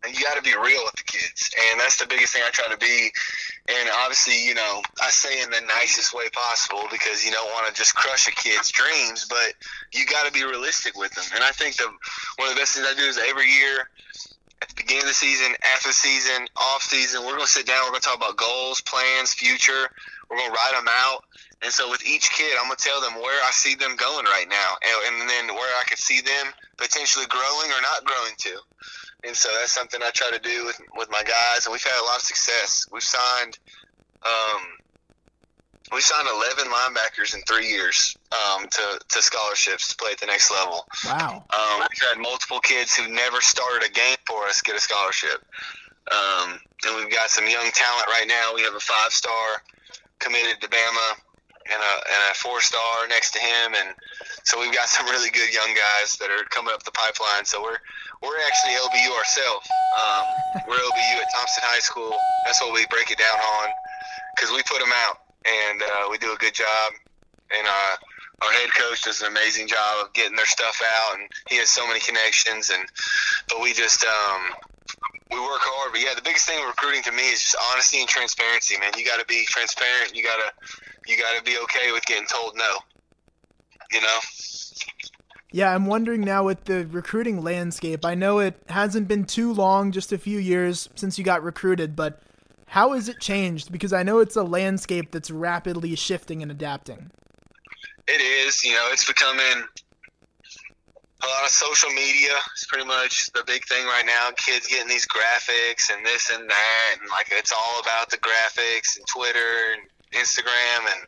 And 0.05 0.13
you 0.13 0.23
got 0.23 0.37
to 0.37 0.43
be 0.43 0.53
real 0.53 0.85
with 0.85 0.93
the 0.93 1.03
kids, 1.09 1.49
and 1.71 1.79
that's 1.79 1.97
the 1.97 2.05
biggest 2.05 2.31
thing 2.31 2.43
I 2.45 2.51
try 2.51 2.69
to 2.69 2.77
be. 2.77 3.09
And 3.67 3.89
obviously, 4.05 4.45
you 4.45 4.53
know, 4.53 4.81
I 5.01 5.09
say 5.09 5.41
in 5.41 5.49
the 5.49 5.59
nicest 5.61 6.13
way 6.13 6.29
possible 6.29 6.85
because 6.91 7.25
you 7.25 7.31
don't 7.31 7.49
want 7.51 7.67
to 7.67 7.73
just 7.73 7.95
crush 7.95 8.27
a 8.27 8.31
kid's 8.31 8.69
dreams, 8.69 9.25
but 9.27 9.57
you 9.91 10.05
got 10.05 10.27
to 10.27 10.31
be 10.31 10.45
realistic 10.45 10.95
with 10.95 11.11
them. 11.13 11.25
And 11.33 11.43
I 11.43 11.49
think 11.49 11.77
the 11.77 11.89
one 12.37 12.47
of 12.47 12.55
the 12.55 12.61
best 12.61 12.75
things 12.75 12.85
I 12.87 12.93
do 12.93 13.09
is 13.09 13.17
every 13.17 13.49
year 13.49 13.89
at 14.61 14.69
the 14.69 14.75
beginning 14.75 15.03
of 15.03 15.09
the 15.09 15.13
season, 15.13 15.53
after 15.75 15.89
the 15.89 15.93
season, 15.93 16.47
off 16.55 16.81
season. 16.81 17.21
We're 17.21 17.35
going 17.35 17.45
to 17.45 17.51
sit 17.51 17.67
down. 17.67 17.83
We're 17.85 17.91
going 17.91 18.01
to 18.01 18.07
talk 18.07 18.17
about 18.17 18.37
goals, 18.37 18.81
plans, 18.81 19.33
future. 19.33 19.89
We're 20.29 20.37
going 20.37 20.49
to 20.49 20.55
write 20.55 20.73
them 20.73 20.89
out. 20.89 21.25
And 21.61 21.71
so 21.71 21.89
with 21.89 22.05
each 22.05 22.29
kid, 22.31 22.53
I'm 22.59 22.67
going 22.67 22.77
to 22.77 22.83
tell 22.83 23.01
them 23.01 23.15
where 23.15 23.41
I 23.45 23.51
see 23.51 23.75
them 23.75 23.95
going 23.95 24.25
right 24.25 24.47
now, 24.49 24.77
and, 24.81 25.21
and 25.21 25.29
then 25.29 25.55
where 25.55 25.73
I 25.79 25.83
could 25.89 25.97
see 25.97 26.21
them 26.21 26.53
potentially 26.77 27.25
growing 27.25 27.71
or 27.71 27.81
not 27.81 28.05
growing 28.05 28.33
to. 28.37 28.57
And 29.25 29.35
so 29.35 29.49
that's 29.59 29.71
something 29.71 29.99
I 30.03 30.11
try 30.13 30.29
to 30.31 30.39
do 30.39 30.65
with 30.65 30.79
with 30.95 31.09
my 31.09 31.23
guys, 31.23 31.65
and 31.65 31.73
we've 31.73 31.83
had 31.83 31.99
a 31.99 32.05
lot 32.05 32.17
of 32.17 32.21
success. 32.21 32.85
We've 32.91 33.01
signed, 33.01 33.57
um, 34.23 34.61
we 35.91 36.01
signed 36.01 36.27
11 36.27 36.71
linebackers 36.71 37.33
in 37.33 37.41
three 37.43 37.67
years 37.67 38.17
um, 38.31 38.67
to, 38.67 38.99
to 39.07 39.21
scholarships 39.21 39.87
to 39.89 39.95
play 39.95 40.11
at 40.11 40.19
the 40.19 40.25
next 40.25 40.51
level. 40.51 40.85
Wow. 41.05 41.45
Um, 41.49 41.87
we've 41.87 42.09
had 42.09 42.19
multiple 42.19 42.59
kids 42.59 42.95
who 42.95 43.07
never 43.07 43.39
started 43.39 43.87
a 43.87 43.91
game 43.91 44.17
for 44.27 44.45
us 44.45 44.61
get 44.61 44.75
a 44.75 44.79
scholarship. 44.79 45.45
Um, 46.11 46.59
and 46.85 46.95
we've 46.95 47.11
got 47.11 47.29
some 47.29 47.47
young 47.47 47.71
talent 47.71 48.07
right 48.07 48.27
now. 48.27 48.51
We 48.55 48.63
have 48.63 48.75
a 48.75 48.83
five 48.83 49.11
star 49.11 49.63
committed 50.19 50.59
to 50.61 50.67
Bama 50.67 51.09
and 51.67 51.79
a, 51.79 51.93
and 52.03 52.21
a 52.31 52.35
four 52.35 52.59
star 52.59 53.07
next 53.07 53.31
to 53.31 53.39
him. 53.39 53.75
And 53.75 53.95
so 54.43 54.59
we've 54.59 54.73
got 54.73 54.87
some 54.89 55.05
really 55.07 55.29
good 55.31 55.53
young 55.53 55.71
guys 55.71 56.15
that 56.19 56.31
are 56.31 56.43
coming 56.51 56.73
up 56.73 56.83
the 56.83 56.95
pipeline. 56.95 57.45
So 57.45 57.63
we're, 57.63 57.79
we're 58.23 58.39
actually 58.43 58.75
LBU 58.75 59.11
ourselves. 59.15 59.67
Um, 59.99 60.23
we're 60.67 60.79
LBU 60.79 61.15
at 61.23 61.27
Thompson 61.31 61.63
High 61.63 61.83
School. 61.83 62.15
That's 62.45 62.59
what 62.61 62.73
we 62.73 62.85
break 62.91 63.11
it 63.11 63.19
down 63.19 63.39
on 63.39 63.67
because 64.35 64.51
we 64.51 64.63
put 64.63 64.79
them 64.79 64.91
out 65.07 65.26
and 65.45 65.81
uh, 65.81 66.07
we 66.09 66.17
do 66.17 66.33
a 66.33 66.37
good 66.37 66.53
job. 66.53 66.93
And 67.49 67.65
uh, 67.65 67.95
our 68.41 68.51
head 68.51 68.69
coach 68.75 69.03
does 69.03 69.21
an 69.21 69.27
amazing 69.27 69.67
job 69.67 70.05
of 70.05 70.13
getting 70.13 70.35
their 70.35 70.45
stuff 70.45 70.81
out, 70.83 71.19
and 71.19 71.29
he 71.49 71.57
has 71.57 71.69
so 71.69 71.87
many 71.87 71.99
connections. 71.99 72.69
And 72.69 72.87
but 73.49 73.61
we 73.61 73.73
just 73.73 74.03
um, 74.03 74.41
we 75.31 75.39
work 75.39 75.61
hard. 75.63 75.91
But 75.93 76.01
yeah, 76.01 76.13
the 76.15 76.21
biggest 76.21 76.45
thing 76.45 76.63
recruiting 76.65 77.03
to 77.03 77.11
me 77.11 77.23
is 77.31 77.41
just 77.41 77.55
honesty 77.71 77.99
and 77.99 78.09
transparency. 78.09 78.77
Man, 78.79 78.91
you 78.97 79.05
got 79.05 79.19
to 79.19 79.25
be 79.25 79.45
transparent. 79.47 80.15
You 80.15 80.23
gotta 80.23 80.51
you 81.07 81.17
got 81.17 81.37
to 81.37 81.43
be 81.43 81.57
okay 81.63 81.91
with 81.91 82.05
getting 82.05 82.27
told 82.27 82.55
no. 82.55 82.77
You 83.91 84.01
know. 84.01 84.19
Yeah, 85.53 85.73
I'm 85.73 85.85
wondering 85.85 86.21
now 86.21 86.43
with 86.43 86.65
the 86.65 86.85
recruiting 86.87 87.41
landscape. 87.41 88.03
I 88.05 88.15
know 88.15 88.39
it 88.39 88.61
hasn't 88.67 89.07
been 89.07 89.23
too 89.23 89.53
long, 89.53 89.93
just 89.93 90.11
a 90.11 90.17
few 90.17 90.39
years 90.39 90.89
since 90.95 91.17
you 91.17 91.23
got 91.23 91.41
recruited, 91.41 91.95
but 91.95 92.21
how 92.67 92.93
has 92.93 93.09
it 93.09 93.19
changed? 93.19 93.71
Because 93.71 93.93
I 93.93 94.03
know 94.03 94.19
it's 94.19 94.35
a 94.35 94.43
landscape 94.43 95.11
that's 95.11 95.31
rapidly 95.31 95.95
shifting 95.95 96.41
and 96.41 96.51
adapting. 96.51 97.11
It 98.07 98.21
is. 98.21 98.63
You 98.63 98.73
know, 98.73 98.89
it's 98.91 99.05
becoming 99.05 99.63
a 101.23 101.27
lot 101.27 101.43
of 101.43 101.49
social 101.49 101.89
media 101.89 102.35
is 102.55 102.65
pretty 102.69 102.85
much 102.85 103.31
the 103.33 103.43
big 103.47 103.65
thing 103.65 103.85
right 103.85 104.05
now. 104.05 104.29
Kids 104.37 104.67
getting 104.67 104.87
these 104.87 105.07
graphics 105.07 105.89
and 105.95 106.05
this 106.05 106.29
and 106.29 106.47
that, 106.49 106.95
and 106.99 107.09
like 107.09 107.27
it's 107.31 107.51
all 107.51 107.81
about 107.81 108.11
the 108.11 108.17
graphics 108.17 108.97
and 108.97 109.05
Twitter 109.07 109.73
and 109.73 109.87
Instagram, 110.13 110.93
and 110.93 111.01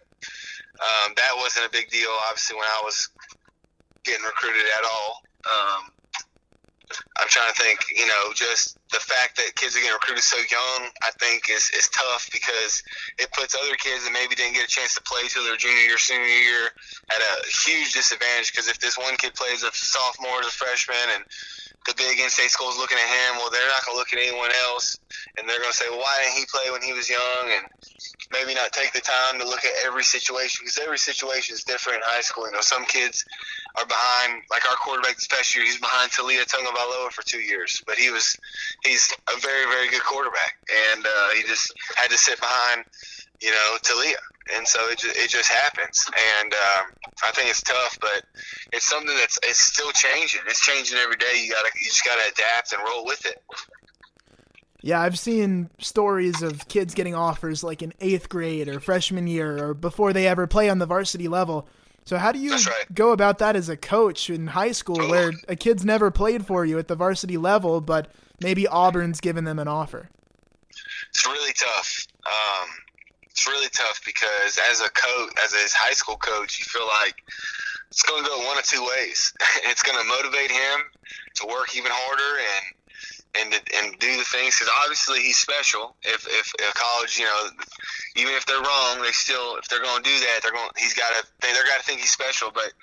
um, 0.79 1.13
that 1.15 1.31
wasn't 1.37 1.67
a 1.67 1.69
big 1.69 1.89
deal, 1.89 2.09
obviously, 2.29 2.55
when 2.55 2.65
I 2.65 2.81
was 2.83 3.09
getting 4.03 4.23
recruited 4.23 4.63
at 4.79 4.85
all. 4.85 5.21
Um, 5.45 5.91
I'm 7.19 7.27
trying 7.27 7.53
to 7.53 7.61
think, 7.61 7.79
you 7.95 8.07
know, 8.07 8.33
just 8.33 8.78
the 8.91 8.99
fact 8.99 9.37
that 9.37 9.53
kids 9.55 9.77
are 9.77 9.79
getting 9.79 9.93
recruited 9.93 10.23
so 10.23 10.37
young, 10.49 10.89
I 11.05 11.11
think 11.21 11.45
is, 11.49 11.69
is 11.77 11.89
tough 11.93 12.29
because 12.33 12.81
it 13.17 13.29
puts 13.31 13.53
other 13.53 13.77
kids 13.77 14.03
that 14.05 14.13
maybe 14.13 14.33
didn't 14.33 14.57
get 14.57 14.65
a 14.65 14.71
chance 14.71 14.95
to 14.95 15.01
play 15.05 15.29
till 15.29 15.45
their 15.45 15.57
junior 15.57 15.85
year, 15.85 15.97
senior 15.97 16.25
year 16.25 16.73
at 17.13 17.21
a 17.21 17.33
huge 17.65 17.93
disadvantage. 17.93 18.51
Because 18.51 18.67
if 18.67 18.79
this 18.79 18.97
one 18.97 19.15
kid 19.17 19.35
plays 19.35 19.61
a 19.61 19.69
sophomore 19.73 20.41
as 20.41 20.47
a 20.47 20.55
freshman 20.57 21.21
and 21.21 21.23
the 21.85 21.93
big 21.95 22.19
in-state 22.19 22.49
school 22.49 22.69
is 22.69 22.77
looking 22.77 22.97
at 22.97 23.07
him, 23.07 23.37
well, 23.37 23.49
they're 23.49 23.69
not 23.69 23.85
going 23.85 23.95
to 23.95 23.99
look 23.99 24.11
at 24.11 24.19
anyone 24.19 24.51
else, 24.67 24.97
and 25.37 25.47
they're 25.47 25.61
going 25.61 25.71
to 25.71 25.77
say, 25.77 25.85
well, 25.89 25.99
why 25.99 26.15
didn't 26.21 26.37
he 26.37 26.45
play 26.51 26.67
when 26.71 26.81
he 26.81 26.91
was 26.93 27.09
young? 27.09 27.45
And 27.55 27.65
maybe 28.31 28.53
not 28.53 28.71
take 28.73 28.93
the 28.93 29.01
time 29.01 29.39
to 29.39 29.45
look 29.45 29.65
at 29.65 29.71
every 29.85 30.03
situation 30.03 30.61
because 30.61 30.77
every 30.77 30.97
situation 30.97 31.55
is 31.55 31.63
different 31.63 31.97
in 31.97 32.03
high 32.05 32.21
school. 32.21 32.45
You 32.45 32.53
know, 32.53 32.61
some 32.61 32.85
kids 32.85 33.25
are 33.75 33.85
behind, 33.85 34.43
like 34.51 34.69
our 34.69 34.75
quarterback 34.77 35.15
this 35.15 35.27
past 35.27 35.55
year, 35.55 35.65
he's 35.65 35.79
behind 35.79 36.11
Taulia 36.11 36.45
Tagovailoa 36.45 37.11
for 37.11 37.23
two 37.23 37.39
years, 37.39 37.81
but 37.87 37.95
he 37.95 38.11
was 38.11 38.37
he's 38.85 39.11
a 39.35 39.39
very 39.39 39.65
very 39.65 39.89
good 39.89 40.03
quarterback, 40.03 40.57
and 40.93 41.05
uh, 41.05 41.29
he 41.35 41.43
just 41.43 41.73
had 41.95 42.09
to 42.09 42.17
sit 42.17 42.39
behind, 42.39 42.85
you 43.41 43.51
know, 43.51 43.77
Taulia, 43.83 44.15
and 44.55 44.67
so 44.67 44.79
it 44.89 44.99
just, 44.99 45.17
it 45.17 45.29
just 45.29 45.49
happens, 45.49 46.05
and 46.41 46.53
um, 46.53 46.85
I 47.27 47.31
think 47.31 47.49
it's 47.49 47.61
tough, 47.61 47.97
but 48.01 48.23
it's 48.73 48.85
something 48.85 49.15
that's 49.17 49.39
it's 49.43 49.63
still 49.63 49.91
changing. 49.91 50.41
It's 50.47 50.61
changing 50.61 50.97
every 50.97 51.17
day. 51.17 51.43
You 51.43 51.51
gotta 51.51 51.69
you 51.79 51.85
just 51.85 52.05
gotta 52.05 52.31
adapt 52.31 52.73
and 52.73 52.81
roll 52.87 53.05
with 53.05 53.25
it. 53.25 53.41
Yeah, 54.81 55.01
I've 55.01 55.19
seen 55.19 55.69
stories 55.79 56.41
of 56.41 56.67
kids 56.69 56.93
getting 56.93 57.13
offers 57.13 57.63
like 57.63 57.81
in 57.81 57.93
eighth 57.99 58.29
grade 58.29 58.69
or 58.69 58.79
freshman 58.79 59.27
year 59.27 59.61
or 59.61 59.73
before 59.73 60.13
they 60.13 60.25
ever 60.25 60.47
play 60.47 60.69
on 60.69 60.79
the 60.79 60.85
varsity 60.85 61.27
level. 61.27 61.67
So 62.05 62.17
how 62.17 62.31
do 62.31 62.39
you 62.39 62.53
right. 62.53 62.85
go 62.93 63.11
about 63.11 63.39
that 63.39 63.55
as 63.55 63.69
a 63.69 63.77
coach 63.77 64.29
in 64.29 64.47
high 64.47 64.71
school 64.71 64.97
where 65.09 65.31
a 65.47 65.55
kid's 65.55 65.83
never 65.85 66.09
played 66.09 66.45
for 66.45 66.65
you 66.65 66.79
at 66.79 66.87
the 66.87 66.95
varsity 66.95 67.37
level, 67.37 67.81
but 67.81 68.07
maybe 68.41 68.67
Auburn's 68.67 69.21
given 69.21 69.43
them 69.43 69.59
an 69.59 69.67
offer? 69.67 70.09
It's 71.09 71.25
really 71.25 71.53
tough. 71.53 72.07
Um, 72.25 72.69
it's 73.29 73.47
really 73.47 73.69
tough 73.69 74.01
because 74.05 74.59
as 74.71 74.81
a 74.81 74.89
coach, 74.89 75.33
as 75.43 75.53
a 75.53 75.63
high 75.77 75.93
school 75.93 76.17
coach, 76.17 76.59
you 76.59 76.65
feel 76.65 76.87
like 76.87 77.15
it's 77.89 78.03
going 78.03 78.23
to 78.23 78.29
go 78.29 78.37
one 78.45 78.57
of 78.57 78.65
two 78.65 78.85
ways. 78.97 79.33
it's 79.65 79.83
going 79.83 79.97
to 79.97 80.05
motivate 80.05 80.51
him 80.51 80.79
to 81.35 81.47
work 81.47 81.75
even 81.75 81.91
harder 81.91 82.41
and 82.41 82.75
and 83.37 83.49
and 83.53 83.99
do 83.99 84.17
the 84.17 84.25
things 84.25 84.57
because 84.57 84.71
obviously 84.83 85.21
he's 85.21 85.37
special. 85.37 85.95
If 86.03 86.25
if 86.27 86.53
a 86.59 86.73
college, 86.73 87.17
you 87.17 87.25
know, 87.25 87.49
even 88.15 88.33
if 88.33 88.45
they're 88.45 88.61
wrong, 88.61 89.01
they 89.01 89.11
still 89.11 89.55
if 89.57 89.67
they're 89.69 89.81
going 89.81 90.01
to 90.01 90.09
do 90.09 90.19
that, 90.19 90.39
they're 90.41 90.51
going. 90.51 90.69
He's 90.77 90.93
got 90.93 91.09
to 91.15 91.25
they 91.41 91.53
they're 91.53 91.65
got 91.65 91.79
to 91.79 91.85
think 91.85 92.01
he's 92.01 92.11
special. 92.11 92.51
But 92.51 92.73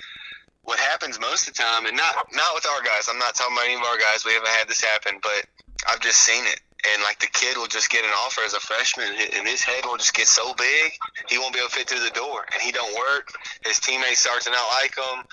what 0.66 0.78
happens 0.78 1.18
most 1.18 1.48
of 1.48 1.54
the 1.54 1.62
time, 1.62 1.86
and 1.86 1.96
not 1.96 2.14
not 2.34 2.54
with 2.54 2.66
our 2.66 2.82
guys. 2.82 3.08
I'm 3.08 3.18
not 3.18 3.34
talking 3.34 3.56
about 3.56 3.64
any 3.64 3.74
of 3.74 3.82
our 3.82 3.98
guys. 3.98 4.24
We 4.26 4.34
haven't 4.34 4.50
had 4.50 4.68
this 4.68 4.82
happen, 4.82 5.18
but 5.22 5.46
I've 5.88 6.00
just 6.00 6.18
seen 6.18 6.44
it 6.44 6.60
and 6.92 7.02
like 7.02 7.18
the 7.18 7.30
kid 7.32 7.56
will 7.56 7.66
just 7.66 7.90
get 7.90 8.04
an 8.04 8.10
offer 8.24 8.42
as 8.44 8.54
a 8.54 8.60
freshman, 8.60 9.08
and 9.08 9.46
his 9.46 9.62
head 9.62 9.84
will 9.84 9.96
just 9.96 10.14
get 10.14 10.26
so 10.26 10.54
big 10.54 10.92
he 11.28 11.38
won't 11.38 11.52
be 11.52 11.60
able 11.60 11.68
to 11.68 11.74
fit 11.74 11.88
through 11.88 12.04
the 12.04 12.14
door, 12.14 12.44
and 12.52 12.62
he 12.62 12.72
don't 12.72 12.94
work. 12.94 13.32
His 13.64 13.80
teammates 13.80 14.20
start 14.20 14.42
to 14.42 14.50
not 14.50 14.66
like 14.80 14.94
him. 14.96 15.24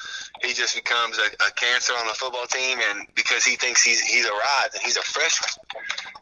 He 0.41 0.53
just 0.53 0.75
becomes 0.75 1.17
a, 1.17 1.27
a 1.45 1.51
cancer 1.55 1.93
on 1.93 2.07
the 2.07 2.13
football 2.13 2.45
team, 2.47 2.79
and 2.89 3.07
because 3.15 3.43
he 3.43 3.55
thinks 3.55 3.83
he's 3.83 4.01
he's 4.01 4.25
arrived 4.25 4.73
and 4.73 4.83
he's 4.83 4.97
a 4.97 5.03
freshman, 5.03 5.51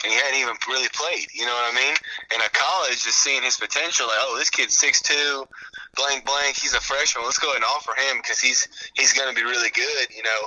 and 0.04 0.12
he 0.12 0.18
hadn't 0.18 0.40
even 0.40 0.56
really 0.68 0.90
played. 0.94 1.28
You 1.34 1.46
know 1.46 1.54
what 1.54 1.72
I 1.72 1.76
mean? 1.76 1.96
And 2.34 2.42
a 2.42 2.50
college 2.50 3.04
just 3.04 3.20
seeing 3.20 3.44
his 3.44 3.58
potential, 3.58 4.08
like, 4.08 4.20
oh, 4.22 4.36
this 4.38 4.50
kid's 4.50 4.76
six 4.76 5.02
two, 5.02 5.48
blank 5.96 6.26
blank. 6.26 6.58
He's 6.58 6.74
a 6.74 6.82
freshman. 6.82 7.26
Let's 7.26 7.40
go 7.40 7.50
ahead 7.52 7.64
and 7.64 7.66
offer 7.66 7.94
him 7.94 8.18
because 8.22 8.40
he's 8.40 8.68
he's 8.96 9.14
going 9.14 9.30
to 9.30 9.36
be 9.36 9.44
really 9.44 9.72
good. 9.72 10.08
You 10.16 10.24
know 10.24 10.42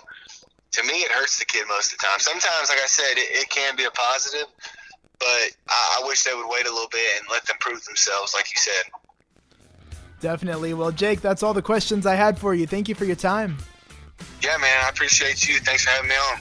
to 0.75 0.83
me, 0.83 0.95
it 0.95 1.11
hurts 1.11 1.39
the 1.39 1.45
kid 1.45 1.67
most 1.69 1.93
of 1.93 1.99
the 1.99 2.05
time. 2.07 2.19
Sometimes, 2.19 2.69
like 2.69 2.81
I 2.83 2.87
said, 2.87 3.17
it, 3.17 3.31
it 3.31 3.49
can 3.49 3.77
be 3.77 3.85
a 3.85 3.91
positive, 3.91 4.49
but 5.19 5.51
I, 5.69 6.01
I 6.01 6.07
wish 6.07 6.25
they 6.25 6.35
would 6.35 6.49
wait 6.49 6.67
a 6.67 6.73
little 6.73 6.89
bit 6.91 7.21
and 7.21 7.27
let 7.31 7.47
them 7.47 7.57
prove 7.61 7.85
themselves, 7.85 8.35
like 8.35 8.47
you 8.51 8.59
said. 8.59 8.93
Definitely. 10.21 10.75
Well, 10.75 10.91
Jake, 10.91 11.21
that's 11.21 11.43
all 11.43 11.55
the 11.55 11.63
questions 11.63 12.07
I 12.07 12.15
had 12.15 12.39
for 12.39 12.55
you. 12.55 12.67
Thank 12.67 12.89
you 12.89 12.95
for 12.95 13.05
your 13.05 13.17
time. 13.17 13.57
Yeah, 14.43 14.57
man. 14.57 14.85
I 14.85 14.89
appreciate 14.89 15.47
you. 15.49 15.59
Thanks 15.61 15.85
for 15.85 15.91
having 15.91 16.09
me 16.09 16.15
on. 16.33 16.41